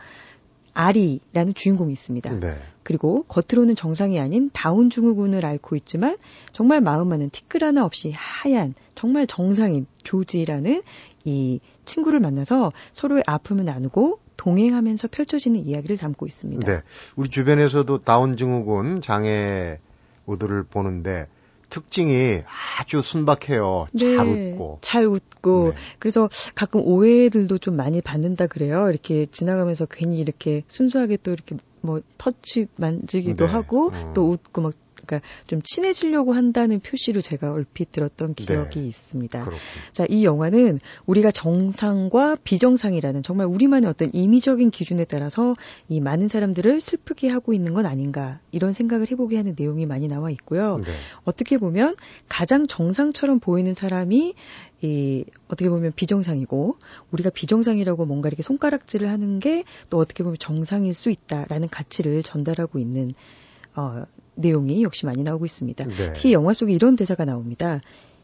아리라는 0.74 1.54
주인공이 1.54 1.92
있습니다. 1.94 2.40
네. 2.40 2.58
그리고 2.84 3.24
겉으로는 3.24 3.76
정상이 3.76 4.20
아닌 4.20 4.52
다운 4.54 4.90
증후군을 4.90 5.46
앓고 5.46 5.76
있지만 5.78 6.18
정말 6.52 6.82
마음만은 6.82 7.30
티끌 7.32 7.64
하나 7.64 7.84
없이 7.84 8.12
하얀 8.16 8.76
정말 8.94 9.26
정상인 9.26 9.88
조지라는 10.04 10.84
이 11.24 11.60
친구를 11.86 12.20
만나서 12.20 12.72
서로의 12.92 13.24
아픔을 13.26 13.66
나누고 13.66 14.20
동행하면서 14.38 15.08
펼쳐지는 15.08 15.66
이야기를 15.66 15.98
담고 15.98 16.28
있습니다. 16.28 16.72
네. 16.72 16.82
우리 17.16 17.30
주변에서도 17.30 18.00
다운 18.00 18.38
증후군 18.38 19.02
장애 19.02 19.80
우들을 20.26 20.64
보는데 20.64 21.28
특징이 21.70 22.42
아주 22.80 23.02
순박해요. 23.02 23.88
네, 23.94 24.16
잘 24.16 24.28
웃고. 24.28 24.80
잘 24.82 25.06
웃고. 25.06 25.74
네. 25.76 25.82
그래서 26.00 26.30
가끔 26.56 26.82
오해들도 26.82 27.58
좀 27.58 27.76
많이 27.76 28.02
받는다 28.02 28.48
그래요. 28.48 28.90
이렇게 28.90 29.26
지나가면서 29.26 29.86
괜히 29.86 30.18
이렇게 30.18 30.64
순수하게 30.68 31.18
또 31.18 31.32
이렇게 31.32 31.58
뭐 31.82 32.02
터치 32.18 32.68
만지기도 32.78 33.46
네. 33.46 33.52
하고 33.52 33.90
음. 33.90 34.12
또 34.14 34.30
웃고 34.30 34.62
막 34.62 34.74
그러니까 35.06 35.28
좀 35.48 35.62
친해지려고 35.62 36.34
한다는 36.34 36.80
표시로 36.80 37.22
제가 37.22 37.52
얼핏 37.52 37.92
들었던 37.92 38.36
네. 38.36 38.46
기억이 38.46 38.82
네. 38.82 38.88
있습니다. 38.88 39.40
그렇군요. 39.40 39.62
자, 39.92 40.06
이 40.10 40.26
영화는 40.26 40.80
우리가 41.06 41.32
정상과 41.32 42.38
비정상이라는 42.44 43.24
정말 43.24 43.48
우리만의 43.48 43.90
어떤 43.90 44.10
임의적인 44.14 44.72
기준에 44.72 45.06
따라서 45.06 45.56
이 45.88 46.00
많은 46.00 46.28
사람들을 46.28 46.82
슬프게 46.82 47.30
하고 47.30 47.54
있는 47.54 47.74
건 47.74 47.86
아닌가 47.86 48.40
이런 48.52 48.74
생각을 48.74 49.10
해보게 49.12 49.38
하는 49.38 49.56
내용이 49.58 49.86
많이 49.86 50.08
나와 50.08 50.30
있고요. 50.32 50.78
네. 50.78 50.92
어떻게 51.24 51.58
보면 51.58 51.96
가장 52.28 52.68
정상처럼 52.68 53.40
보이는 53.40 53.74
사람이 53.74 54.34
이 54.82 55.26
어떻게 55.48 55.70
보면 55.70 55.94
비정상이고 55.96 56.78
우리가 57.12 57.30
비정상이라고 57.30 58.06
뭔가 58.06 58.28
이렇게 58.28 58.44
손가락질을 58.44 59.10
하는 59.10 59.40
게 59.40 59.64
또 59.90 59.98
어떻게 59.98 60.24
보면 60.24 60.38
정상일 60.40 60.94
수 60.94 61.10
있다라는 61.10 61.70
가치를 61.70 62.24
전달하고 62.24 62.80
있는 62.80 63.14
어, 63.76 64.06
내용이 64.36 64.84
역시 64.84 65.06
많이 65.06 65.24
나오고 65.24 65.46
있습니다. 65.46 65.86
네. 65.86 66.14
특히 66.14 66.34
영화 66.34 66.54
속에 66.54 66.74
이런 66.74 66.96
대사가 66.96 67.26
나옵니다. 67.26 67.80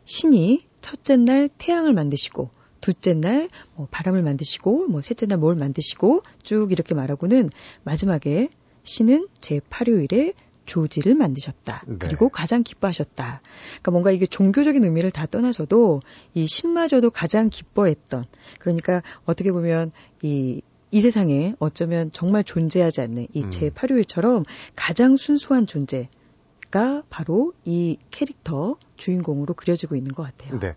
신이 0.05 0.65
첫째 0.81 1.15
날 1.17 1.47
태양을 1.57 1.93
만드시고 1.93 2.49
둘째 2.81 3.13
날 3.13 3.49
뭐 3.75 3.87
바람을 3.91 4.23
만드시고 4.23 4.87
뭐 4.87 5.01
셋째 5.01 5.25
날 5.27 5.37
뭘 5.37 5.55
만드시고 5.55 6.23
쭉 6.43 6.71
이렇게 6.71 6.95
말하고는 6.95 7.49
마지막에 7.83 8.49
신은 8.83 9.27
제 9.39 9.59
8요일에 9.59 10.33
조지를 10.65 11.15
만드셨다. 11.15 11.83
네. 11.87 11.95
그리고 11.99 12.29
가장 12.29 12.63
기뻐하셨다. 12.63 13.41
그러니까 13.69 13.91
뭔가 13.91 14.11
이게 14.11 14.25
종교적인 14.25 14.83
의미를 14.83 15.11
다 15.11 15.25
떠나서도 15.25 16.01
이 16.33 16.47
신마저도 16.47 17.09
가장 17.11 17.49
기뻐했던 17.49 18.25
그러니까 18.59 19.01
어떻게 19.25 19.51
보면 19.51 19.91
이 20.21 20.61
이 20.91 21.01
세상에 21.01 21.55
어쩌면 21.59 22.11
정말 22.11 22.43
존재하지 22.43 23.01
않는 23.01 23.27
이 23.33 23.43
음. 23.43 23.49
제8요일처럼 23.49 24.45
가장 24.75 25.15
순수한 25.15 25.65
존재가 25.65 27.03
바로 27.09 27.53
이 27.63 27.97
캐릭터 28.11 28.75
주인공으로 28.97 29.53
그려지고 29.53 29.95
있는 29.95 30.13
것 30.13 30.23
같아요. 30.23 30.59
네. 30.59 30.75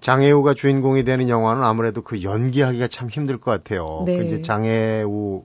장애우가 0.00 0.54
주인공이 0.54 1.04
되는 1.04 1.28
영화는 1.28 1.64
아무래도 1.64 2.02
그 2.02 2.22
연기하기가 2.22 2.86
참 2.88 3.10
힘들 3.10 3.38
것 3.38 3.50
같아요. 3.50 4.04
네. 4.06 4.18
그 4.18 4.24
이제 4.24 4.42
장애우 4.42 5.44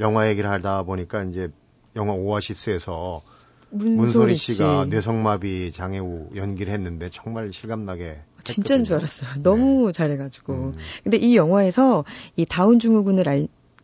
영화 0.00 0.28
얘기를 0.28 0.50
하다 0.50 0.84
보니까 0.84 1.24
이제 1.24 1.50
영화 1.96 2.14
오아시스에서 2.14 3.22
문소리, 3.70 3.96
문소리 3.96 4.36
씨가 4.36 4.86
뇌성마비 4.86 5.72
장애우 5.72 6.30
연기를 6.34 6.72
했는데 6.72 7.08
정말 7.12 7.52
실감나게 7.52 8.20
진짜인 8.44 8.84
줄 8.84 8.96
알았어요. 8.96 9.42
너무 9.42 9.86
네. 9.86 9.92
잘해가지고. 9.92 10.52
음. 10.52 10.74
근데 11.02 11.16
이 11.16 11.36
영화에서 11.36 12.04
이 12.36 12.44
다운 12.44 12.78
증후군을 12.78 13.28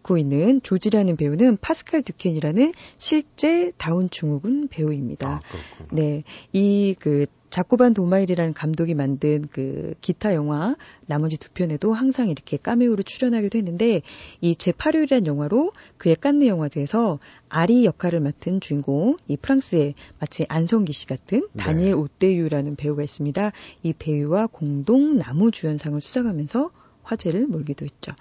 앓고 0.07 0.19
있는 0.19 0.63
조지라는 0.63 1.17
배우는 1.17 1.59
파스칼 1.61 2.03
듀켄이라는 2.03 2.73
실제 2.97 3.73
다운 3.77 4.09
증후군 4.09 4.69
배우입니다. 4.69 5.29
아, 5.29 5.41
네. 5.91 6.23
이그 6.53 7.25
자코반 7.51 7.95
도마일이라는 7.95 8.55
감독이 8.55 8.95
만든 8.95 9.47
그 9.51 9.95
기타 10.01 10.35
영화 10.35 10.77
나머지 11.07 11.39
두 11.39 11.51
편에도 11.51 11.93
항상 11.93 12.29
이렇게 12.29 12.57
까메오로 12.57 13.03
출연하기도 13.03 13.59
했는데 13.59 14.03
이 14.41 14.55
제8요이라는 14.55 15.27
영화로 15.27 15.73
그의 15.97 16.17
깐느 16.17 16.47
영화제에서 16.47 17.19
아리 17.49 17.85
역할을 17.85 18.21
맡은 18.21 18.61
주인공 18.61 19.17
이 19.29 19.37
프랑스의 19.37 19.95
마치 20.19 20.45
안성기 20.49 20.93
씨 20.93 21.07
같은 21.07 21.49
네. 21.53 21.63
다니엘 21.63 21.91
네. 21.91 21.93
오떼유라는 21.93 22.77
배우가 22.77 23.03
있습니다. 23.03 23.53
이 23.83 23.93
배우와 23.93 24.49
공동 24.49 25.19
나무 25.19 25.51
주연상을 25.51 26.01
수상하면서 26.01 26.71
화제를 27.07 27.47
몰기도 27.47 27.85
했죠. 27.85 28.13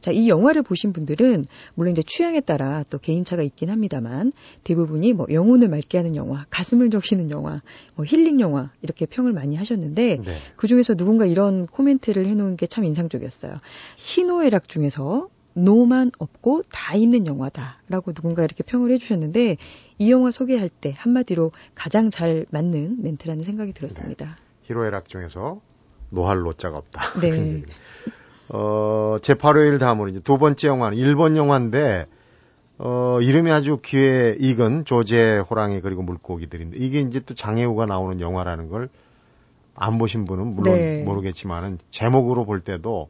자, 0.00 0.10
이 0.10 0.28
영화를 0.28 0.62
보신 0.62 0.92
분들은 0.92 1.46
물론 1.74 1.92
이제 1.92 2.02
취향에 2.02 2.40
따라 2.40 2.82
또 2.90 2.98
개인차가 2.98 3.42
있긴 3.42 3.70
합니다만 3.70 4.32
대부분이 4.64 5.14
뭐 5.14 5.26
영혼을 5.30 5.68
맑게 5.68 5.96
하는 5.96 6.16
영화, 6.16 6.44
가슴을 6.50 6.90
적시는 6.90 7.30
영화, 7.30 7.62
뭐 7.94 8.04
힐링 8.04 8.40
영화 8.40 8.70
이렇게 8.82 9.06
평을 9.06 9.32
많이 9.32 9.56
하셨는데 9.56 10.18
네. 10.22 10.38
그 10.56 10.68
중에서 10.68 10.94
누군가 10.94 11.24
이런 11.24 11.66
코멘트를 11.66 12.26
해놓은 12.26 12.56
게 12.58 12.66
참 12.74 12.82
인상적이었어요. 12.84 13.58
희노애락 13.98 14.66
중에서 14.66 15.28
노만 15.52 16.10
없고 16.18 16.62
다 16.72 16.96
있는 16.96 17.28
영화다라고 17.28 18.12
누군가 18.12 18.42
이렇게 18.42 18.64
평을 18.64 18.90
해주셨는데 18.90 19.58
이 19.98 20.10
영화 20.10 20.32
소개할 20.32 20.68
때 20.68 20.92
한마디로 20.96 21.52
가장 21.76 22.10
잘 22.10 22.46
맞는 22.50 23.00
멘트라는 23.00 23.44
생각이 23.44 23.72
들었습니다. 23.74 24.26
네. 24.26 24.32
히로애락 24.62 25.08
중에서 25.08 25.60
노할 26.10 26.40
노자가 26.40 26.78
없다. 26.78 27.20
네. 27.20 27.62
어, 28.48 29.16
제8호일 29.20 29.78
다음으로 29.78 30.08
이제 30.08 30.20
두 30.20 30.38
번째 30.38 30.68
영화는 30.68 30.98
일본 30.98 31.36
영화인데 31.36 32.06
어, 32.78 33.18
이름이 33.20 33.50
아주 33.50 33.78
귀에 33.84 34.36
익은 34.38 34.84
조제 34.84 35.38
호랑이 35.50 35.80
그리고 35.80 36.02
물고기들인데 36.02 36.76
이게 36.78 37.00
이제 37.00 37.20
또 37.20 37.34
장애우가 37.34 37.86
나오는 37.86 38.20
영화라는 38.20 38.68
걸 38.68 38.88
안 39.76 39.98
보신 39.98 40.24
분은 40.24 40.54
물론 40.54 40.74
네. 40.76 41.02
모르겠지만은 41.04 41.78
제목으로 41.90 42.44
볼 42.44 42.60
때도 42.60 43.08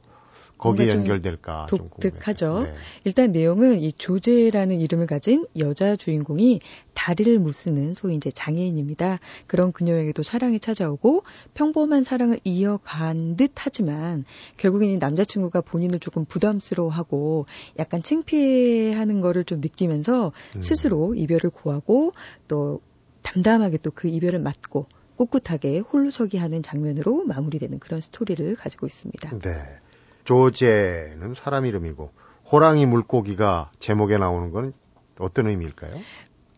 거기에 0.64 0.88
연결될까 0.90 1.66
독특하죠. 1.68 2.64
네. 2.64 2.74
일단 3.04 3.32
내용은 3.32 3.80
이 3.80 3.92
조제라는 3.92 4.80
이름을 4.80 5.06
가진 5.06 5.46
여자 5.58 5.96
주인공이 5.96 6.60
다리를 6.92 7.38
못 7.38 7.52
쓰는 7.52 7.94
소위 7.94 8.16
이제 8.16 8.30
장애인입니다. 8.30 9.18
그런 9.46 9.72
그녀에게도 9.72 10.22
사랑이 10.22 10.60
찾아오고 10.60 11.24
평범한 11.54 12.02
사랑을 12.02 12.40
이어간 12.44 13.36
듯 13.36 13.52
하지만 13.56 14.24
결국에는 14.58 14.98
남자친구가 14.98 15.62
본인을 15.62 15.98
조금 16.00 16.24
부담스러워하고 16.24 17.46
약간 17.78 18.02
창피해하는 18.02 19.20
거를 19.20 19.44
좀 19.44 19.60
느끼면서 19.60 20.32
음. 20.56 20.62
스스로 20.62 21.14
이별을 21.14 21.50
구하고 21.50 22.12
또 22.48 22.80
담담하게 23.22 23.78
또 23.78 23.94
그 23.94 24.08
이별을 24.08 24.40
맞고 24.40 24.86
꿋꿋하게 25.16 25.78
홀로 25.78 26.10
서기 26.10 26.36
하는 26.36 26.62
장면으로 26.62 27.24
마무리되는 27.24 27.78
그런 27.78 28.00
스토리를 28.00 28.56
가지고 28.56 28.86
있습니다. 28.86 29.38
네. 29.38 29.80
조제는 30.24 31.34
사람 31.34 31.66
이름이고 31.66 32.10
호랑이 32.50 32.86
물고기가 32.86 33.70
제목에 33.78 34.18
나오는 34.18 34.50
건 34.50 34.72
어떤 35.18 35.46
의미일까요? 35.48 35.92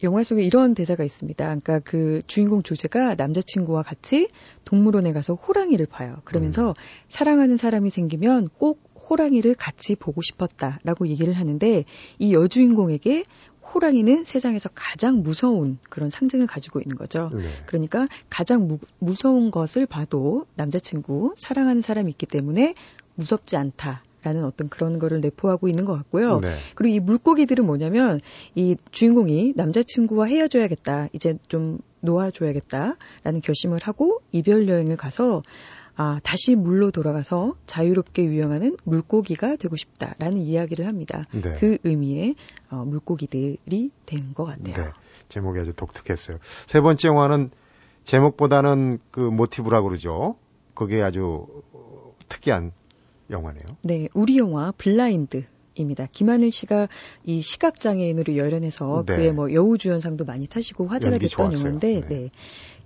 영화 0.02 0.22
속에 0.22 0.42
이런 0.42 0.74
대사가 0.74 1.05
있습니다. 1.05 1.44
그러니까 1.44 1.79
그 1.79 2.20
주인공 2.26 2.62
조제가 2.62 3.14
남자친구와 3.14 3.83
같이 3.83 4.29
동물원에 4.64 5.12
가서 5.12 5.35
호랑이를 5.35 5.87
봐요. 5.87 6.18
그러면서 6.24 6.70
음. 6.70 6.74
사랑하는 7.09 7.57
사람이 7.57 7.88
생기면 7.88 8.48
꼭 8.59 8.83
호랑이를 9.09 9.55
같이 9.55 9.94
보고 9.94 10.20
싶었다라고 10.20 11.09
얘기를 11.09 11.33
하는데 11.33 11.85
이 12.18 12.35
여주인공에게 12.35 13.24
호랑이는 13.74 14.24
세상에서 14.24 14.68
가장 14.74 15.22
무서운 15.22 15.79
그런 15.90 16.09
상징을 16.09 16.46
가지고 16.46 16.81
있는 16.81 16.96
거죠. 16.96 17.31
네. 17.35 17.48
그러니까 17.66 18.07
가장 18.31 18.68
무, 18.68 18.79
무서운 18.98 19.50
것을 19.50 19.87
봐도 19.87 20.46
남자친구, 20.55 21.35
사랑하는 21.37 21.83
사람이 21.83 22.11
있기 22.11 22.26
때문에 22.26 22.74
무섭지 23.16 23.57
않다. 23.57 24.02
라는 24.22 24.44
어떤 24.44 24.68
그런 24.68 24.98
거를 24.98 25.20
내포하고 25.20 25.68
있는 25.68 25.85
것 25.85 25.94
같고요. 25.94 26.40
네. 26.40 26.57
그리고 26.74 26.96
이 26.96 26.98
물고기들은 27.00 27.64
뭐냐면 27.64 28.20
이 28.57 28.74
주인공이 28.90 29.52
남자친구와 29.55 30.26
헤어져야겠다. 30.26 31.11
이제 31.12 31.38
좀 31.46 31.79
놓아줘야겠다라는 32.00 33.40
결심을 33.42 33.79
하고 33.83 34.20
이별 34.33 34.68
여행을 34.68 34.96
가서 34.96 35.42
아, 35.98 36.20
다시 36.24 36.57
물로 36.57 36.90
돌아가서 36.90 37.55
자유롭게 37.66 38.24
유영하는 38.24 38.76
물고기가 38.85 39.55
되고 39.57 39.76
싶다라는 39.76 40.38
이야기를 40.38 40.87
합니다. 40.87 41.24
네. 41.31 41.55
그 41.59 41.79
의미의 41.85 42.35
어, 42.70 42.85
물고기들이 42.85 43.90
된 44.07 44.35
것 44.35 44.44
같아요. 44.44 44.74
네. 44.74 44.90
제목이 45.29 45.61
아주 45.61 45.72
독특했어요. 45.72 46.38
세 46.66 46.81
번째 46.81 47.09
영화는 47.09 47.50
제목보다는 48.05 48.98
그 49.11 49.20
모티브라고 49.20 49.88
그러죠. 49.88 50.37
그게 50.74 51.00
아주 51.02 51.46
특이한 52.29 52.72
영화네요. 53.31 53.65
네, 53.83 54.09
우리 54.15 54.39
영화 54.39 54.73
블라인드. 54.73 55.45
입니다. 55.79 56.07
김하늘 56.11 56.53
씨가 56.53 56.89
이 57.25 57.43
시각 57.43 57.81
장애인으로 57.81 58.39
열연해서 58.39 59.05
네. 59.07 59.17
그의 59.17 59.33
뭐 59.33 59.53
여우주연상도 59.53 60.25
많이 60.25 60.47
타시고 60.47 60.87
화제가 60.87 61.19
됐던 61.19 61.29
좋았어요. 61.29 61.59
영화인데, 61.59 62.01
네. 62.01 62.09
네. 62.09 62.31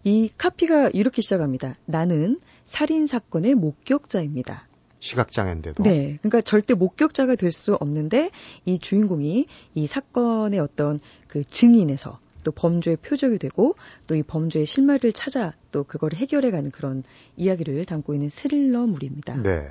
이 0.03 0.29
카피가 0.37 0.91
이렇게 0.93 1.23
시작합니다. 1.23 1.77
나는 1.87 2.41
살인 2.65 3.07
사건의 3.07 3.55
목격자입니다. 3.55 4.67
시각장애인데도. 4.99 5.85
네. 5.85 6.17
그러니까 6.21 6.41
절대 6.41 6.75
목격자가 6.75 7.37
될 7.37 7.53
수 7.53 7.75
없는데 7.75 8.31
이 8.65 8.81
주인공이 8.81 9.47
이 9.75 9.87
사건의 9.87 10.59
어떤 10.59 10.99
그 11.29 11.45
증인에서 11.45 12.19
또 12.43 12.51
범죄의 12.51 12.97
표적이 12.97 13.39
되고 13.39 13.77
또 14.09 14.17
이 14.17 14.25
범죄의 14.25 14.67
실마리를 14.67 15.13
찾아 15.13 15.53
또 15.71 15.85
그걸 15.85 16.13
해결해가는 16.15 16.73
그런 16.73 17.05
이야기를 17.37 17.85
담고 17.85 18.15
있는 18.15 18.29
스릴러물입니다. 18.31 19.43
네. 19.43 19.69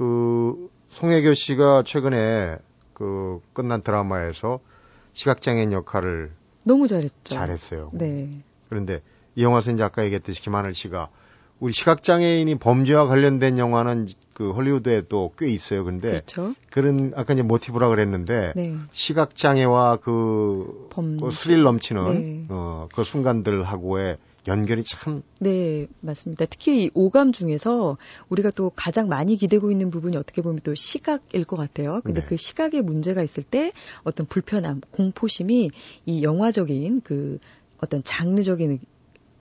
그 0.00 0.70
송혜교 0.88 1.34
씨가 1.34 1.82
최근에 1.84 2.56
그 2.94 3.40
끝난 3.52 3.82
드라마에서 3.82 4.60
시각장애인 5.12 5.72
역할을 5.72 6.32
너무 6.64 6.88
잘했죠. 6.88 7.34
잘했어요. 7.34 7.90
네. 7.92 8.30
그런데 8.70 9.02
이 9.36 9.42
영화에서 9.42 9.72
이제 9.72 9.82
아까 9.82 10.02
얘기했듯이 10.02 10.40
김하늘 10.40 10.72
씨가 10.72 11.10
우리 11.58 11.74
시각장애인이 11.74 12.54
범죄와 12.54 13.08
관련된 13.08 13.58
영화는 13.58 14.08
그 14.32 14.52
헐리우드에도 14.52 15.34
꽤 15.36 15.50
있어요. 15.50 15.84
근데 15.84 16.12
그렇죠. 16.12 16.54
그런 16.70 17.12
아까 17.14 17.34
이제 17.34 17.42
모티브라 17.42 17.88
그랬는데 17.88 18.54
네. 18.56 18.76
시각장애와 18.92 19.96
그, 19.96 20.88
그 20.94 21.30
스릴 21.30 21.62
넘치는 21.62 22.12
네. 22.14 22.46
어, 22.48 22.88
그 22.94 23.04
순간들하고의 23.04 24.16
연결이 24.46 24.82
참. 24.84 25.22
네, 25.38 25.86
맞습니다. 26.00 26.46
특히 26.46 26.84
이 26.84 26.90
오감 26.94 27.32
중에서 27.32 27.98
우리가 28.28 28.50
또 28.50 28.70
가장 28.74 29.08
많이 29.08 29.36
기대고 29.36 29.70
있는 29.70 29.90
부분이 29.90 30.16
어떻게 30.16 30.42
보면 30.42 30.60
또 30.62 30.74
시각일 30.74 31.44
것 31.44 31.56
같아요. 31.56 32.00
근데 32.04 32.20
네. 32.20 32.26
그 32.26 32.36
시각에 32.36 32.80
문제가 32.80 33.22
있을 33.22 33.42
때 33.42 33.72
어떤 34.02 34.26
불편함, 34.26 34.80
공포심이 34.90 35.70
이 36.06 36.22
영화적인 36.22 37.02
그 37.02 37.38
어떤 37.78 38.02
장르적인 38.02 38.78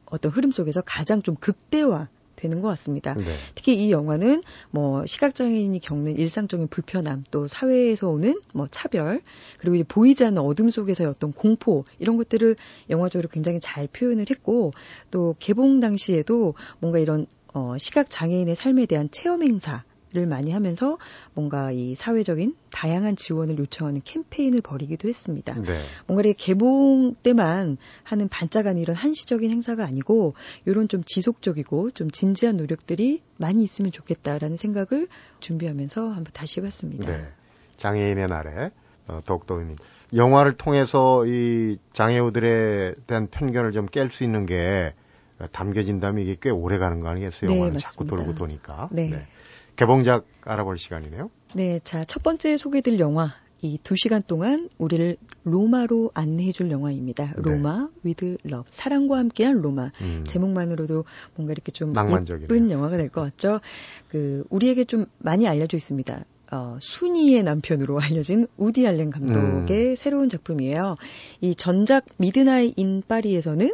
어떤 0.05 0.31
흐름 0.31 0.51
속에서 0.51 0.81
가장 0.81 1.21
좀 1.21 1.35
극대화 1.35 2.07
되는 2.39 2.62
것 2.62 2.67
같습니다. 2.69 3.13
네. 3.13 3.23
특히 3.56 3.75
이 3.75 3.91
영화는 3.91 4.41
뭐 4.71 5.06
시각장애인이 5.06 5.80
겪는 5.80 6.17
일상적인 6.17 6.67
불편함, 6.67 7.25
또 7.32 7.47
사회에서 7.47 8.10
오는 8.10 8.39
뭐 8.54 8.67
차별, 8.71 9.21
그리고 9.60 9.75
이제 9.75 9.84
보이지 9.88 10.23
않는 10.25 10.41
어둠 10.41 10.69
속에서의 10.69 11.10
어떤 11.10 11.32
공포 11.32 11.86
이런 11.99 12.17
것들을 12.17 12.56
영화적으로 12.89 13.30
굉장히 13.30 13.60
잘 13.60 13.88
표현을 13.88 14.25
했고 14.30 14.71
또 15.12 15.36
개봉 15.39 15.80
당시에도 15.80 16.56
뭔가 16.80 16.99
이런 16.99 17.28
어, 17.54 17.75
시각 17.78 18.10
장애인의 18.10 18.56
삶에 18.56 18.86
대한 18.86 19.10
체험 19.12 19.43
행사 19.43 19.84
를 20.12 20.26
많이 20.26 20.52
하면서 20.52 20.98
뭔가 21.36 21.72
이 21.72 21.93
사회적인 21.93 22.56
다양한 22.72 23.15
지원을 23.15 23.60
요청하는 23.60 24.02
캠페인을 24.04 24.62
벌이기도 24.62 25.08
했습니다. 25.08 25.54
네. 25.62 25.84
뭔가 26.08 26.28
이 26.28 26.34
개봉 26.34 27.13
때만 27.22 27.78
하는 28.02 28.28
반짝한 28.28 28.80
이런 28.80 28.95
한시적인 28.95 29.52
행사가 29.52 29.86
아니고 29.86 30.34
이런 30.65 30.88
좀 30.88 31.04
지속적이고 31.04 31.91
좀 31.91 32.10
진지한 32.10 32.58
노력들이 32.58 33.22
많이 33.38 33.62
있으면 33.62 33.91
좋겠다라는 33.91 34.58
생각을 34.58 35.08
준비하면서 35.41 36.02
한번 36.08 36.26
다시 36.34 36.60
해봤습니다. 36.60 37.06
네. 37.06 37.28
장애인의 37.78 38.26
날에 38.28 38.72
어, 39.08 39.19
더욱더 39.24 39.60
의미. 39.60 39.76
영화를 40.15 40.58
통해서 40.58 41.24
이 41.28 41.78
장애우들에 41.93 42.95
대한 43.06 43.28
편견을 43.28 43.74
좀 43.74 43.86
깰 43.86 44.12
수 44.12 44.24
있는 44.24 44.48
게 44.48 44.95
담겨진다면 45.52 46.22
이게 46.24 46.36
꽤 46.41 46.50
오래 46.50 46.78
가는 46.78 47.00
거 47.00 47.10
아니겠어요? 47.10 47.50
네, 47.50 47.56
영화는 47.56 47.74
맞습니다. 47.76 47.89
자꾸 47.91 48.06
돌고 48.08 48.34
도니까. 48.36 48.89
네. 48.91 49.28
네. 49.80 49.86
개봉작 49.86 50.26
알아볼 50.44 50.78
시간이네요. 50.78 51.30
네, 51.56 51.80
자, 51.84 52.04
첫 52.04 52.22
번째 52.22 52.58
소개될 52.58 53.00
영화. 53.00 53.34
이 53.62 53.78
두 53.84 53.96
시간 53.98 54.22
동안 54.26 54.70
우리를 54.78 55.18
로마로 55.44 56.12
안내해 56.13 56.54
줄 56.54 56.72
영화입니다. 56.72 57.26
네. 57.26 57.34
로마 57.36 57.89
with 58.04 58.38
love 58.43 58.69
사랑과 58.72 59.18
함께한 59.18 59.56
로마 59.62 59.92
음. 60.02 60.24
제목만으로도 60.26 61.04
뭔가 61.36 61.52
이렇게 61.52 61.72
좀 61.74 61.92
낭만적이네요. 61.92 62.44
예쁜 62.46 62.72
영화가 62.72 62.96
될 62.96 63.10
것 63.10 63.22
같죠. 63.22 63.60
그 64.08 64.46
우리에게 64.50 64.86
좀 64.86 65.08
많이 65.18 65.46
알려져 65.46 65.76
있습니다. 65.76 66.24
어, 66.52 66.78
순이의 66.80 67.44
남편으로 67.44 68.00
알려진 68.00 68.48
우디 68.56 68.88
알렌 68.88 69.10
감독의 69.10 69.89
음. 69.89 69.96
새로운 69.98 70.30
작품이에요. 70.30 70.96
이 71.42 71.54
전작 71.54 72.06
midnight 72.15 72.75
in 72.80 73.04
파리에서는 73.06 73.70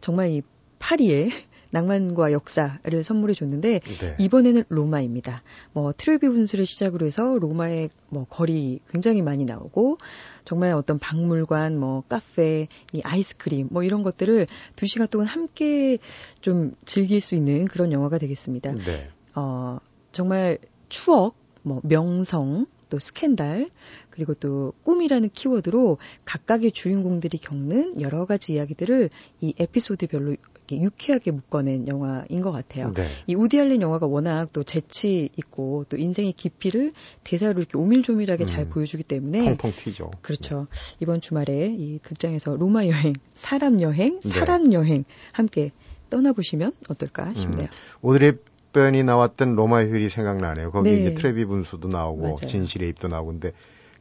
정말 0.00 0.30
이 0.30 0.42
파리의 0.78 1.28
낭만과 1.76 2.32
역사를 2.32 3.02
선물해 3.02 3.34
줬는데 3.34 3.80
네. 3.80 4.16
이번에는 4.18 4.64
로마입니다. 4.68 5.42
뭐 5.72 5.92
트레비 5.92 6.28
분수를 6.28 6.64
시작으로 6.64 7.06
해서 7.06 7.36
로마의 7.38 7.90
뭐 8.08 8.24
거리 8.24 8.80
굉장히 8.90 9.20
많이 9.20 9.44
나오고 9.44 9.98
정말 10.44 10.72
어떤 10.72 10.98
박물관, 10.98 11.78
뭐 11.78 12.02
카페, 12.08 12.68
이 12.92 13.00
아이스크림 13.02 13.68
뭐 13.70 13.82
이런 13.82 14.02
것들을 14.02 14.46
두 14.74 14.86
시간 14.86 15.06
동안 15.08 15.26
함께 15.26 15.98
좀 16.40 16.74
즐길 16.84 17.20
수 17.20 17.34
있는 17.34 17.66
그런 17.66 17.92
영화가 17.92 18.18
되겠습니다. 18.18 18.72
네. 18.72 19.10
어 19.34 19.78
정말 20.12 20.58
추억, 20.88 21.36
뭐 21.62 21.80
명성, 21.82 22.66
또 22.88 22.98
스캔들, 22.98 23.68
그리고 24.10 24.32
또 24.34 24.72
꿈이라는 24.84 25.30
키워드로 25.30 25.98
각각의 26.24 26.72
주인공들이 26.72 27.38
겪는 27.38 28.00
여러 28.00 28.24
가지 28.24 28.54
이야기들을 28.54 29.10
이 29.40 29.54
에피소드별로 29.58 30.36
유쾌하게 30.74 31.30
묶어낸 31.30 31.86
영화인 31.86 32.40
것 32.42 32.50
같아요. 32.50 32.92
네. 32.92 33.06
이 33.28 33.36
우디 33.36 33.60
알렌 33.60 33.80
영화가 33.80 34.06
워낙 34.06 34.52
또 34.52 34.64
재치 34.64 35.28
있고 35.36 35.84
또 35.88 35.96
인생의 35.96 36.32
깊이를 36.32 36.92
대사로 37.22 37.60
이렇게 37.60 37.78
오밀조밀하게 37.78 38.44
음. 38.44 38.46
잘 38.46 38.68
보여주기 38.68 39.04
때문에 39.04 39.44
통통 39.44 39.72
튀죠. 39.76 40.10
그렇죠. 40.22 40.66
네. 40.70 40.96
이번 41.00 41.20
주말에 41.20 41.74
이 41.78 41.98
극장에서 41.98 42.56
로마 42.56 42.86
여행, 42.86 43.12
사람 43.34 43.80
여행, 43.80 44.18
네. 44.20 44.28
사랑 44.28 44.72
여행 44.72 45.04
함께 45.32 45.70
떠나보시면 46.10 46.72
어떨까 46.88 47.32
싶네요. 47.34 47.68
음. 47.68 47.98
오드리 48.02 48.32
헵번이 48.76 49.04
나왔던 49.04 49.54
로마의 49.54 49.90
휴일이 49.90 50.10
생각나네요. 50.10 50.70
거기 50.70 50.90
네. 50.90 51.00
이제 51.00 51.14
트레비 51.14 51.46
분수도 51.46 51.88
나오고 51.88 52.22
맞아요. 52.22 52.36
진실의 52.36 52.90
입도 52.90 53.08
나오고 53.08 53.30
근데 53.30 53.52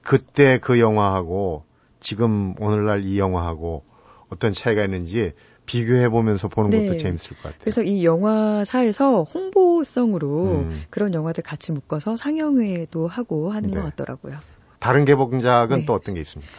그때 0.01 0.59
그 0.59 0.79
영화하고 0.79 1.63
지금 2.01 2.53
오늘날 2.59 3.03
이 3.05 3.17
영화하고 3.17 3.83
어떤 4.29 4.53
차이가 4.53 4.83
있는지 4.83 5.31
비교해 5.65 6.09
보면서 6.09 6.47
보는 6.47 6.69
네. 6.71 6.85
것도 6.85 6.97
재밌을 6.97 7.29
것 7.31 7.43
같아요. 7.43 7.57
그래서 7.59 7.81
이 7.81 8.05
영화사에서 8.05 9.23
홍보성으로 9.23 10.43
음. 10.45 10.83
그런 10.89 11.13
영화들 11.13 11.43
같이 11.43 11.71
묶어서 11.71 12.15
상영회도 12.15 13.07
하고 13.07 13.51
하는 13.51 13.71
네. 13.71 13.79
것 13.79 13.83
같더라고요. 13.83 14.39
다른 14.79 15.05
개봉작은 15.05 15.79
네. 15.79 15.85
또 15.85 15.93
어떤 15.93 16.15
게 16.15 16.21
있습니까? 16.21 16.53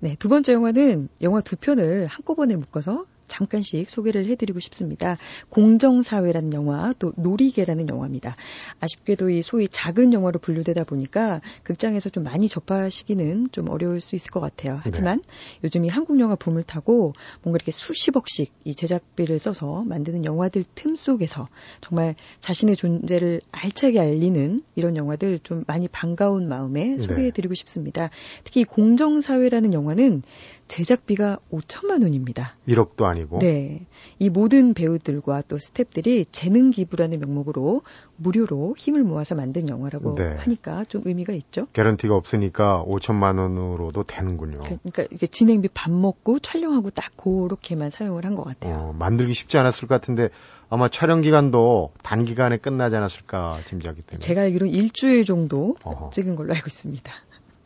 네, 0.00 0.16
두 0.18 0.28
번째 0.28 0.52
영화는 0.52 1.08
영화 1.22 1.40
두 1.40 1.56
편을 1.56 2.06
한꺼번에 2.06 2.56
묶어서 2.56 3.04
잠깐씩 3.32 3.88
소개를 3.88 4.26
해드리고 4.26 4.60
싶습니다. 4.60 5.16
공정사회라는 5.48 6.52
영화, 6.52 6.92
또 6.98 7.12
놀이개라는 7.16 7.88
영화입니다. 7.88 8.36
아쉽게도 8.80 9.30
이 9.30 9.40
소위 9.40 9.68
작은 9.68 10.12
영화로 10.12 10.38
분류되다 10.38 10.84
보니까 10.84 11.40
극장에서 11.62 12.10
좀 12.10 12.24
많이 12.24 12.46
접하시기는 12.48 13.48
좀 13.50 13.70
어려울 13.70 14.02
수 14.02 14.16
있을 14.16 14.30
것 14.30 14.40
같아요. 14.40 14.80
하지만 14.82 15.22
네. 15.22 15.60
요즘 15.64 15.86
이 15.86 15.88
한국 15.88 16.20
영화 16.20 16.34
붐을 16.36 16.62
타고 16.62 17.14
뭔가 17.42 17.56
이렇게 17.56 17.72
수십억씩 17.72 18.52
이 18.64 18.74
제작비를 18.74 19.38
써서 19.38 19.82
만드는 19.86 20.26
영화들 20.26 20.64
틈 20.74 20.94
속에서 20.94 21.48
정말 21.80 22.14
자신의 22.40 22.76
존재를 22.76 23.40
알차게 23.50 23.98
알리는 23.98 24.60
이런 24.74 24.96
영화들 24.96 25.38
좀 25.38 25.64
많이 25.66 25.88
반가운 25.88 26.48
마음에 26.48 26.84
네. 26.84 26.98
소개해드리고 26.98 27.54
네. 27.54 27.58
싶습니다. 27.58 28.10
특히 28.44 28.64
공정사회라는 28.64 29.72
영화는 29.72 30.22
제작비가 30.68 31.38
5천만 31.50 32.02
원입니다. 32.02 32.54
1억도 32.66 33.04
아니 33.04 33.21
고. 33.26 33.38
네. 33.38 33.86
이 34.18 34.28
모든 34.30 34.74
배우들과 34.74 35.42
또 35.48 35.56
스탭들이 35.56 36.26
재능 36.32 36.70
기부라는 36.70 37.20
명목으로 37.20 37.82
무료로 38.16 38.74
힘을 38.78 39.02
모아서 39.02 39.34
만든 39.34 39.68
영화라고 39.68 40.14
네. 40.14 40.36
하니까 40.38 40.84
좀 40.84 41.02
의미가 41.04 41.32
있죠. 41.34 41.66
개런티가 41.72 42.14
없으니까 42.14 42.84
5천만 42.86 43.38
원으로도 43.38 44.02
되는군요. 44.04 44.62
그, 44.62 44.78
그러니까 44.78 45.04
이게 45.10 45.26
진행비 45.26 45.68
밥 45.74 45.90
먹고 45.92 46.38
촬영하고 46.38 46.90
딱 46.90 47.16
그렇게만 47.16 47.90
사용을 47.90 48.24
한 48.24 48.32
것 48.32 48.44
같아요. 48.44 48.74
어, 48.74 48.92
만들기 48.98 49.34
쉽지 49.34 49.58
않았을 49.58 49.88
것 49.88 49.94
같은데 50.00 50.30
아마 50.70 50.88
촬영 50.88 51.20
기간도 51.20 51.92
단기간에 52.02 52.56
끝나지 52.56 52.96
않았을까 52.96 53.58
짐작이 53.68 53.96
됩니다. 54.06 54.18
제가 54.18 54.40
알기로는 54.42 54.72
일주일 54.72 55.24
정도 55.26 55.76
어허. 55.84 56.10
찍은 56.10 56.34
걸로 56.36 56.54
알고 56.54 56.64
있습니다. 56.66 57.12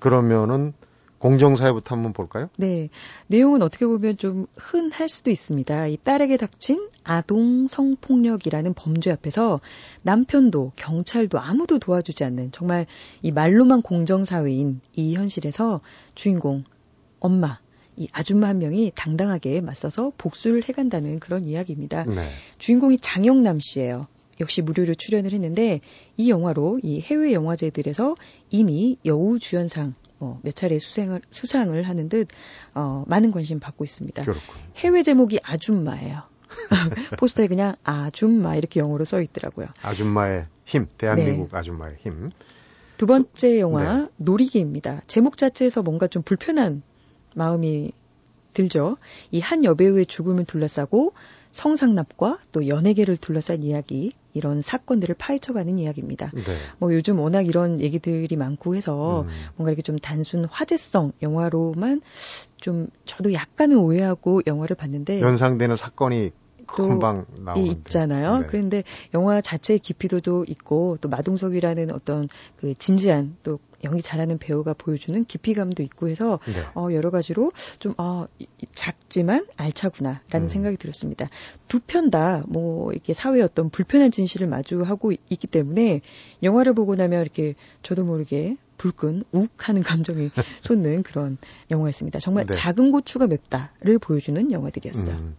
그러면은 0.00 0.72
공정사회부터 1.18 1.94
한번 1.94 2.12
볼까요? 2.12 2.48
네. 2.56 2.88
내용은 3.26 3.62
어떻게 3.62 3.86
보면 3.86 4.16
좀 4.16 4.46
흔할 4.56 5.08
수도 5.08 5.30
있습니다. 5.30 5.86
이 5.86 5.96
딸에게 5.96 6.36
닥친 6.36 6.88
아동 7.04 7.66
성폭력이라는 7.66 8.74
범죄 8.74 9.10
앞에서 9.10 9.60
남편도 10.02 10.72
경찰도 10.76 11.38
아무도 11.38 11.78
도와주지 11.78 12.24
않는 12.24 12.52
정말 12.52 12.86
이 13.22 13.32
말로만 13.32 13.82
공정사회인 13.82 14.80
이 14.94 15.14
현실에서 15.14 15.80
주인공 16.14 16.64
엄마 17.20 17.58
이 17.96 18.08
아줌마 18.12 18.48
한 18.48 18.58
명이 18.58 18.92
당당하게 18.94 19.62
맞서서 19.62 20.12
복수를 20.18 20.62
해간다는 20.68 21.18
그런 21.18 21.46
이야기입니다. 21.46 22.04
네. 22.04 22.28
주인공이 22.58 22.98
장영남 22.98 23.58
씨예요. 23.60 24.06
역시 24.38 24.60
무료로 24.60 24.94
출연을 24.94 25.32
했는데 25.32 25.80
이 26.18 26.28
영화로 26.28 26.80
이 26.82 27.00
해외 27.00 27.32
영화제들에서 27.32 28.16
이미 28.50 28.98
여우 29.06 29.38
주연상 29.38 29.94
뭐 30.18 30.40
몇 30.42 30.54
차례 30.54 30.78
수상을 30.78 31.20
수상을 31.30 31.82
하는 31.82 32.08
듯 32.08 32.28
어, 32.74 33.04
많은 33.06 33.30
관심 33.32 33.60
받고 33.60 33.84
있습니다. 33.84 34.22
그렇군. 34.22 34.42
해외 34.76 35.02
제목이 35.02 35.38
아줌마예요. 35.42 36.22
포스터에 37.18 37.48
그냥 37.48 37.74
아줌마 37.84 38.56
이렇게 38.56 38.80
영어로 38.80 39.04
써 39.04 39.20
있더라고요. 39.20 39.66
아줌마의 39.82 40.46
힘, 40.64 40.86
대한민국 40.96 41.50
네. 41.50 41.56
아줌마의 41.58 41.96
힘. 42.00 42.30
두 42.96 43.06
번째 43.06 43.60
영화 43.60 43.98
네. 43.98 44.08
놀이기입니다. 44.16 45.02
제목 45.06 45.36
자체에서 45.36 45.82
뭔가 45.82 46.06
좀 46.06 46.22
불편한 46.22 46.82
마음이 47.34 47.92
들죠. 48.54 48.96
이 49.32 49.40
한 49.40 49.64
여배우의 49.64 50.06
죽음을 50.06 50.44
둘러싸고 50.46 51.12
성상납과 51.52 52.38
또 52.52 52.68
연예계를 52.68 53.16
둘러싼 53.18 53.62
이야기 53.62 54.12
이런 54.36 54.60
사건들을 54.60 55.14
파헤쳐가는 55.18 55.78
이야기입니다. 55.78 56.30
네. 56.34 56.42
뭐 56.78 56.92
요즘 56.94 57.18
워낙 57.18 57.46
이런 57.46 57.80
얘기들이 57.80 58.36
많고 58.36 58.76
해서 58.76 59.22
음. 59.22 59.28
뭔가 59.56 59.70
이렇게 59.70 59.82
좀 59.82 59.98
단순 59.98 60.44
화제성 60.44 61.12
영화로만 61.22 62.02
좀 62.58 62.88
저도 63.04 63.32
약간은 63.32 63.78
오해하고 63.78 64.42
영화를 64.46 64.76
봤는데 64.76 65.20
연상되는 65.20 65.76
사건이 65.76 66.32
또. 66.76 66.88
있잖아요. 67.54 68.38
네. 68.38 68.46
그런데 68.48 68.82
영화 69.14 69.40
자체의 69.40 69.78
깊이도도 69.78 70.46
있고 70.48 70.98
또 71.00 71.08
마동석이라는 71.08 71.92
어떤 71.92 72.28
그 72.56 72.74
진지한 72.74 73.36
또 73.42 73.58
연기 73.86 74.02
잘하는 74.02 74.36
배우가 74.38 74.74
보여주는 74.74 75.24
깊이감도 75.24 75.82
있고 75.84 76.08
해서 76.08 76.38
네. 76.46 76.52
어 76.74 76.92
여러 76.92 77.10
가지로 77.10 77.52
좀 77.78 77.94
어, 77.96 78.26
작지만 78.74 79.46
알차구나라는 79.56 80.46
음. 80.46 80.48
생각이 80.48 80.76
들었습니다. 80.76 81.28
두 81.68 81.80
편 81.86 82.10
다 82.10 82.42
뭐 82.46 82.92
이렇게 82.92 83.14
사회의 83.14 83.42
어떤 83.42 83.70
불편한 83.70 84.10
진실을 84.10 84.46
마주하고 84.48 85.12
있- 85.12 85.20
있기 85.30 85.46
때문에 85.46 86.00
영화를 86.42 86.74
보고 86.74 86.94
나면 86.96 87.22
이렇게 87.22 87.54
저도 87.82 88.04
모르게 88.04 88.56
불끈 88.76 89.24
욱하는 89.32 89.82
감정이 89.82 90.30
솟는 90.62 91.02
그런 91.02 91.38
영화였습니다. 91.70 92.18
정말 92.18 92.44
네. 92.46 92.52
작은 92.52 92.92
고추가 92.92 93.26
맵다를 93.26 93.98
보여주는 93.98 94.52
영화들이었어요. 94.52 95.16
음, 95.16 95.36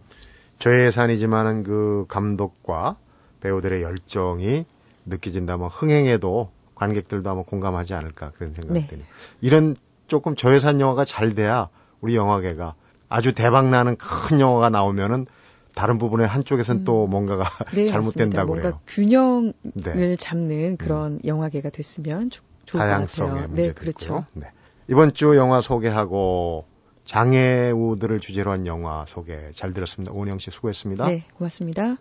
저예산이지만은 0.58 1.62
그 1.62 2.04
감독과 2.08 2.96
배우들의 3.40 3.82
열정이 3.82 4.64
느껴진다면 5.06 5.68
흥행에도 5.68 6.50
관객들도 6.78 7.28
아마 7.28 7.42
공감하지 7.42 7.94
않을까 7.94 8.32
그런 8.36 8.54
생각이 8.54 8.80
네. 8.80 8.86
드네요. 8.86 9.06
이런 9.40 9.76
조금 10.06 10.36
저예산 10.36 10.80
영화가 10.80 11.04
잘 11.04 11.34
돼야 11.34 11.68
우리 12.00 12.14
영화계가 12.14 12.74
아주 13.08 13.34
대박 13.34 13.68
나는 13.68 13.96
큰 13.96 14.40
영화가 14.40 14.70
나오면은 14.70 15.26
다른 15.74 15.98
부분에 15.98 16.24
한쪽에선 16.24 16.78
음. 16.78 16.84
또 16.84 17.06
뭔가가 17.06 17.44
네, 17.74 17.86
잘못된다 17.88 18.44
맞습니다. 18.44 18.44
그래요. 18.46 18.62
뭔가 18.62 18.80
균형을 18.86 19.52
네. 19.74 20.16
잡는 20.16 20.76
그런 20.76 21.20
영화계가 21.24 21.70
됐으면 21.70 22.30
좋, 22.30 22.42
좋을 22.66 22.82
것 22.82 22.88
다양성의 22.88 23.30
같아요. 23.32 23.48
문제도 23.48 23.68
네, 23.68 23.74
그렇죠. 23.74 24.24
네. 24.32 24.46
이번 24.88 25.14
주 25.14 25.36
영화 25.36 25.60
소개하고 25.60 26.64
장애우들을 27.04 28.20
주제로 28.20 28.52
한 28.52 28.66
영화 28.66 29.04
소개 29.06 29.50
잘 29.52 29.72
들었습니다. 29.72 30.12
오은영 30.12 30.38
씨 30.38 30.50
수고했습니다. 30.50 31.06
네, 31.06 31.24
고맙습니다. 31.36 31.96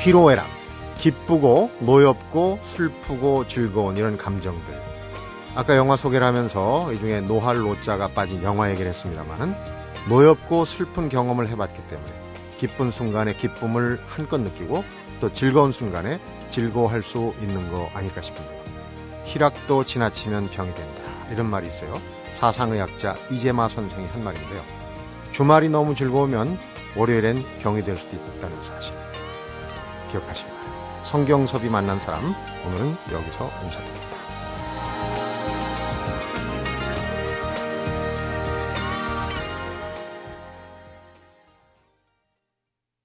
희로애락, 0.00 0.46
기쁘고 0.98 1.70
노엽고 1.80 2.58
슬프고 2.68 3.46
즐거운 3.46 3.98
이런 3.98 4.16
감정들. 4.16 4.82
아까 5.54 5.76
영화 5.76 5.96
소개를 5.96 6.26
하면서 6.26 6.90
이 6.90 6.98
중에 6.98 7.20
노할 7.20 7.58
노자가 7.58 8.08
빠진 8.08 8.42
영화 8.42 8.70
얘기를 8.70 8.88
했습니다만은 8.88 9.54
노엽고 10.08 10.64
슬픈 10.64 11.10
경험을 11.10 11.48
해봤기 11.48 11.82
때문에 11.88 12.10
기쁜 12.56 12.90
순간에 12.90 13.34
기쁨을 13.34 14.00
한껏 14.08 14.40
느끼고 14.40 14.84
또 15.20 15.30
즐거운 15.34 15.70
순간에 15.70 16.18
즐거워할 16.50 17.02
수 17.02 17.34
있는 17.42 17.70
거 17.70 17.90
아닐까 17.92 18.22
싶습니다. 18.22 18.56
희락도 19.24 19.84
지나치면 19.84 20.48
병이 20.48 20.72
된다. 20.72 21.02
이런 21.30 21.50
말이 21.50 21.66
있어요. 21.66 21.94
사상의학자 22.38 23.16
이재마 23.30 23.68
선생이 23.68 24.06
한 24.06 24.24
말인데요. 24.24 24.62
주말이 25.32 25.68
너무 25.68 25.94
즐거우면 25.94 26.58
월요일엔 26.96 27.44
병이 27.62 27.82
될 27.82 27.96
수도 27.96 28.16
있다는 28.16 28.56
사실. 28.64 28.79
기억하시기 30.10 30.48
바랍니다. 30.50 31.04
성경섭이 31.04 31.68
만난 31.68 31.98
사람, 31.98 32.34
오늘은 32.66 32.96
여기서 33.12 33.50
인사드립니다. 33.64 34.09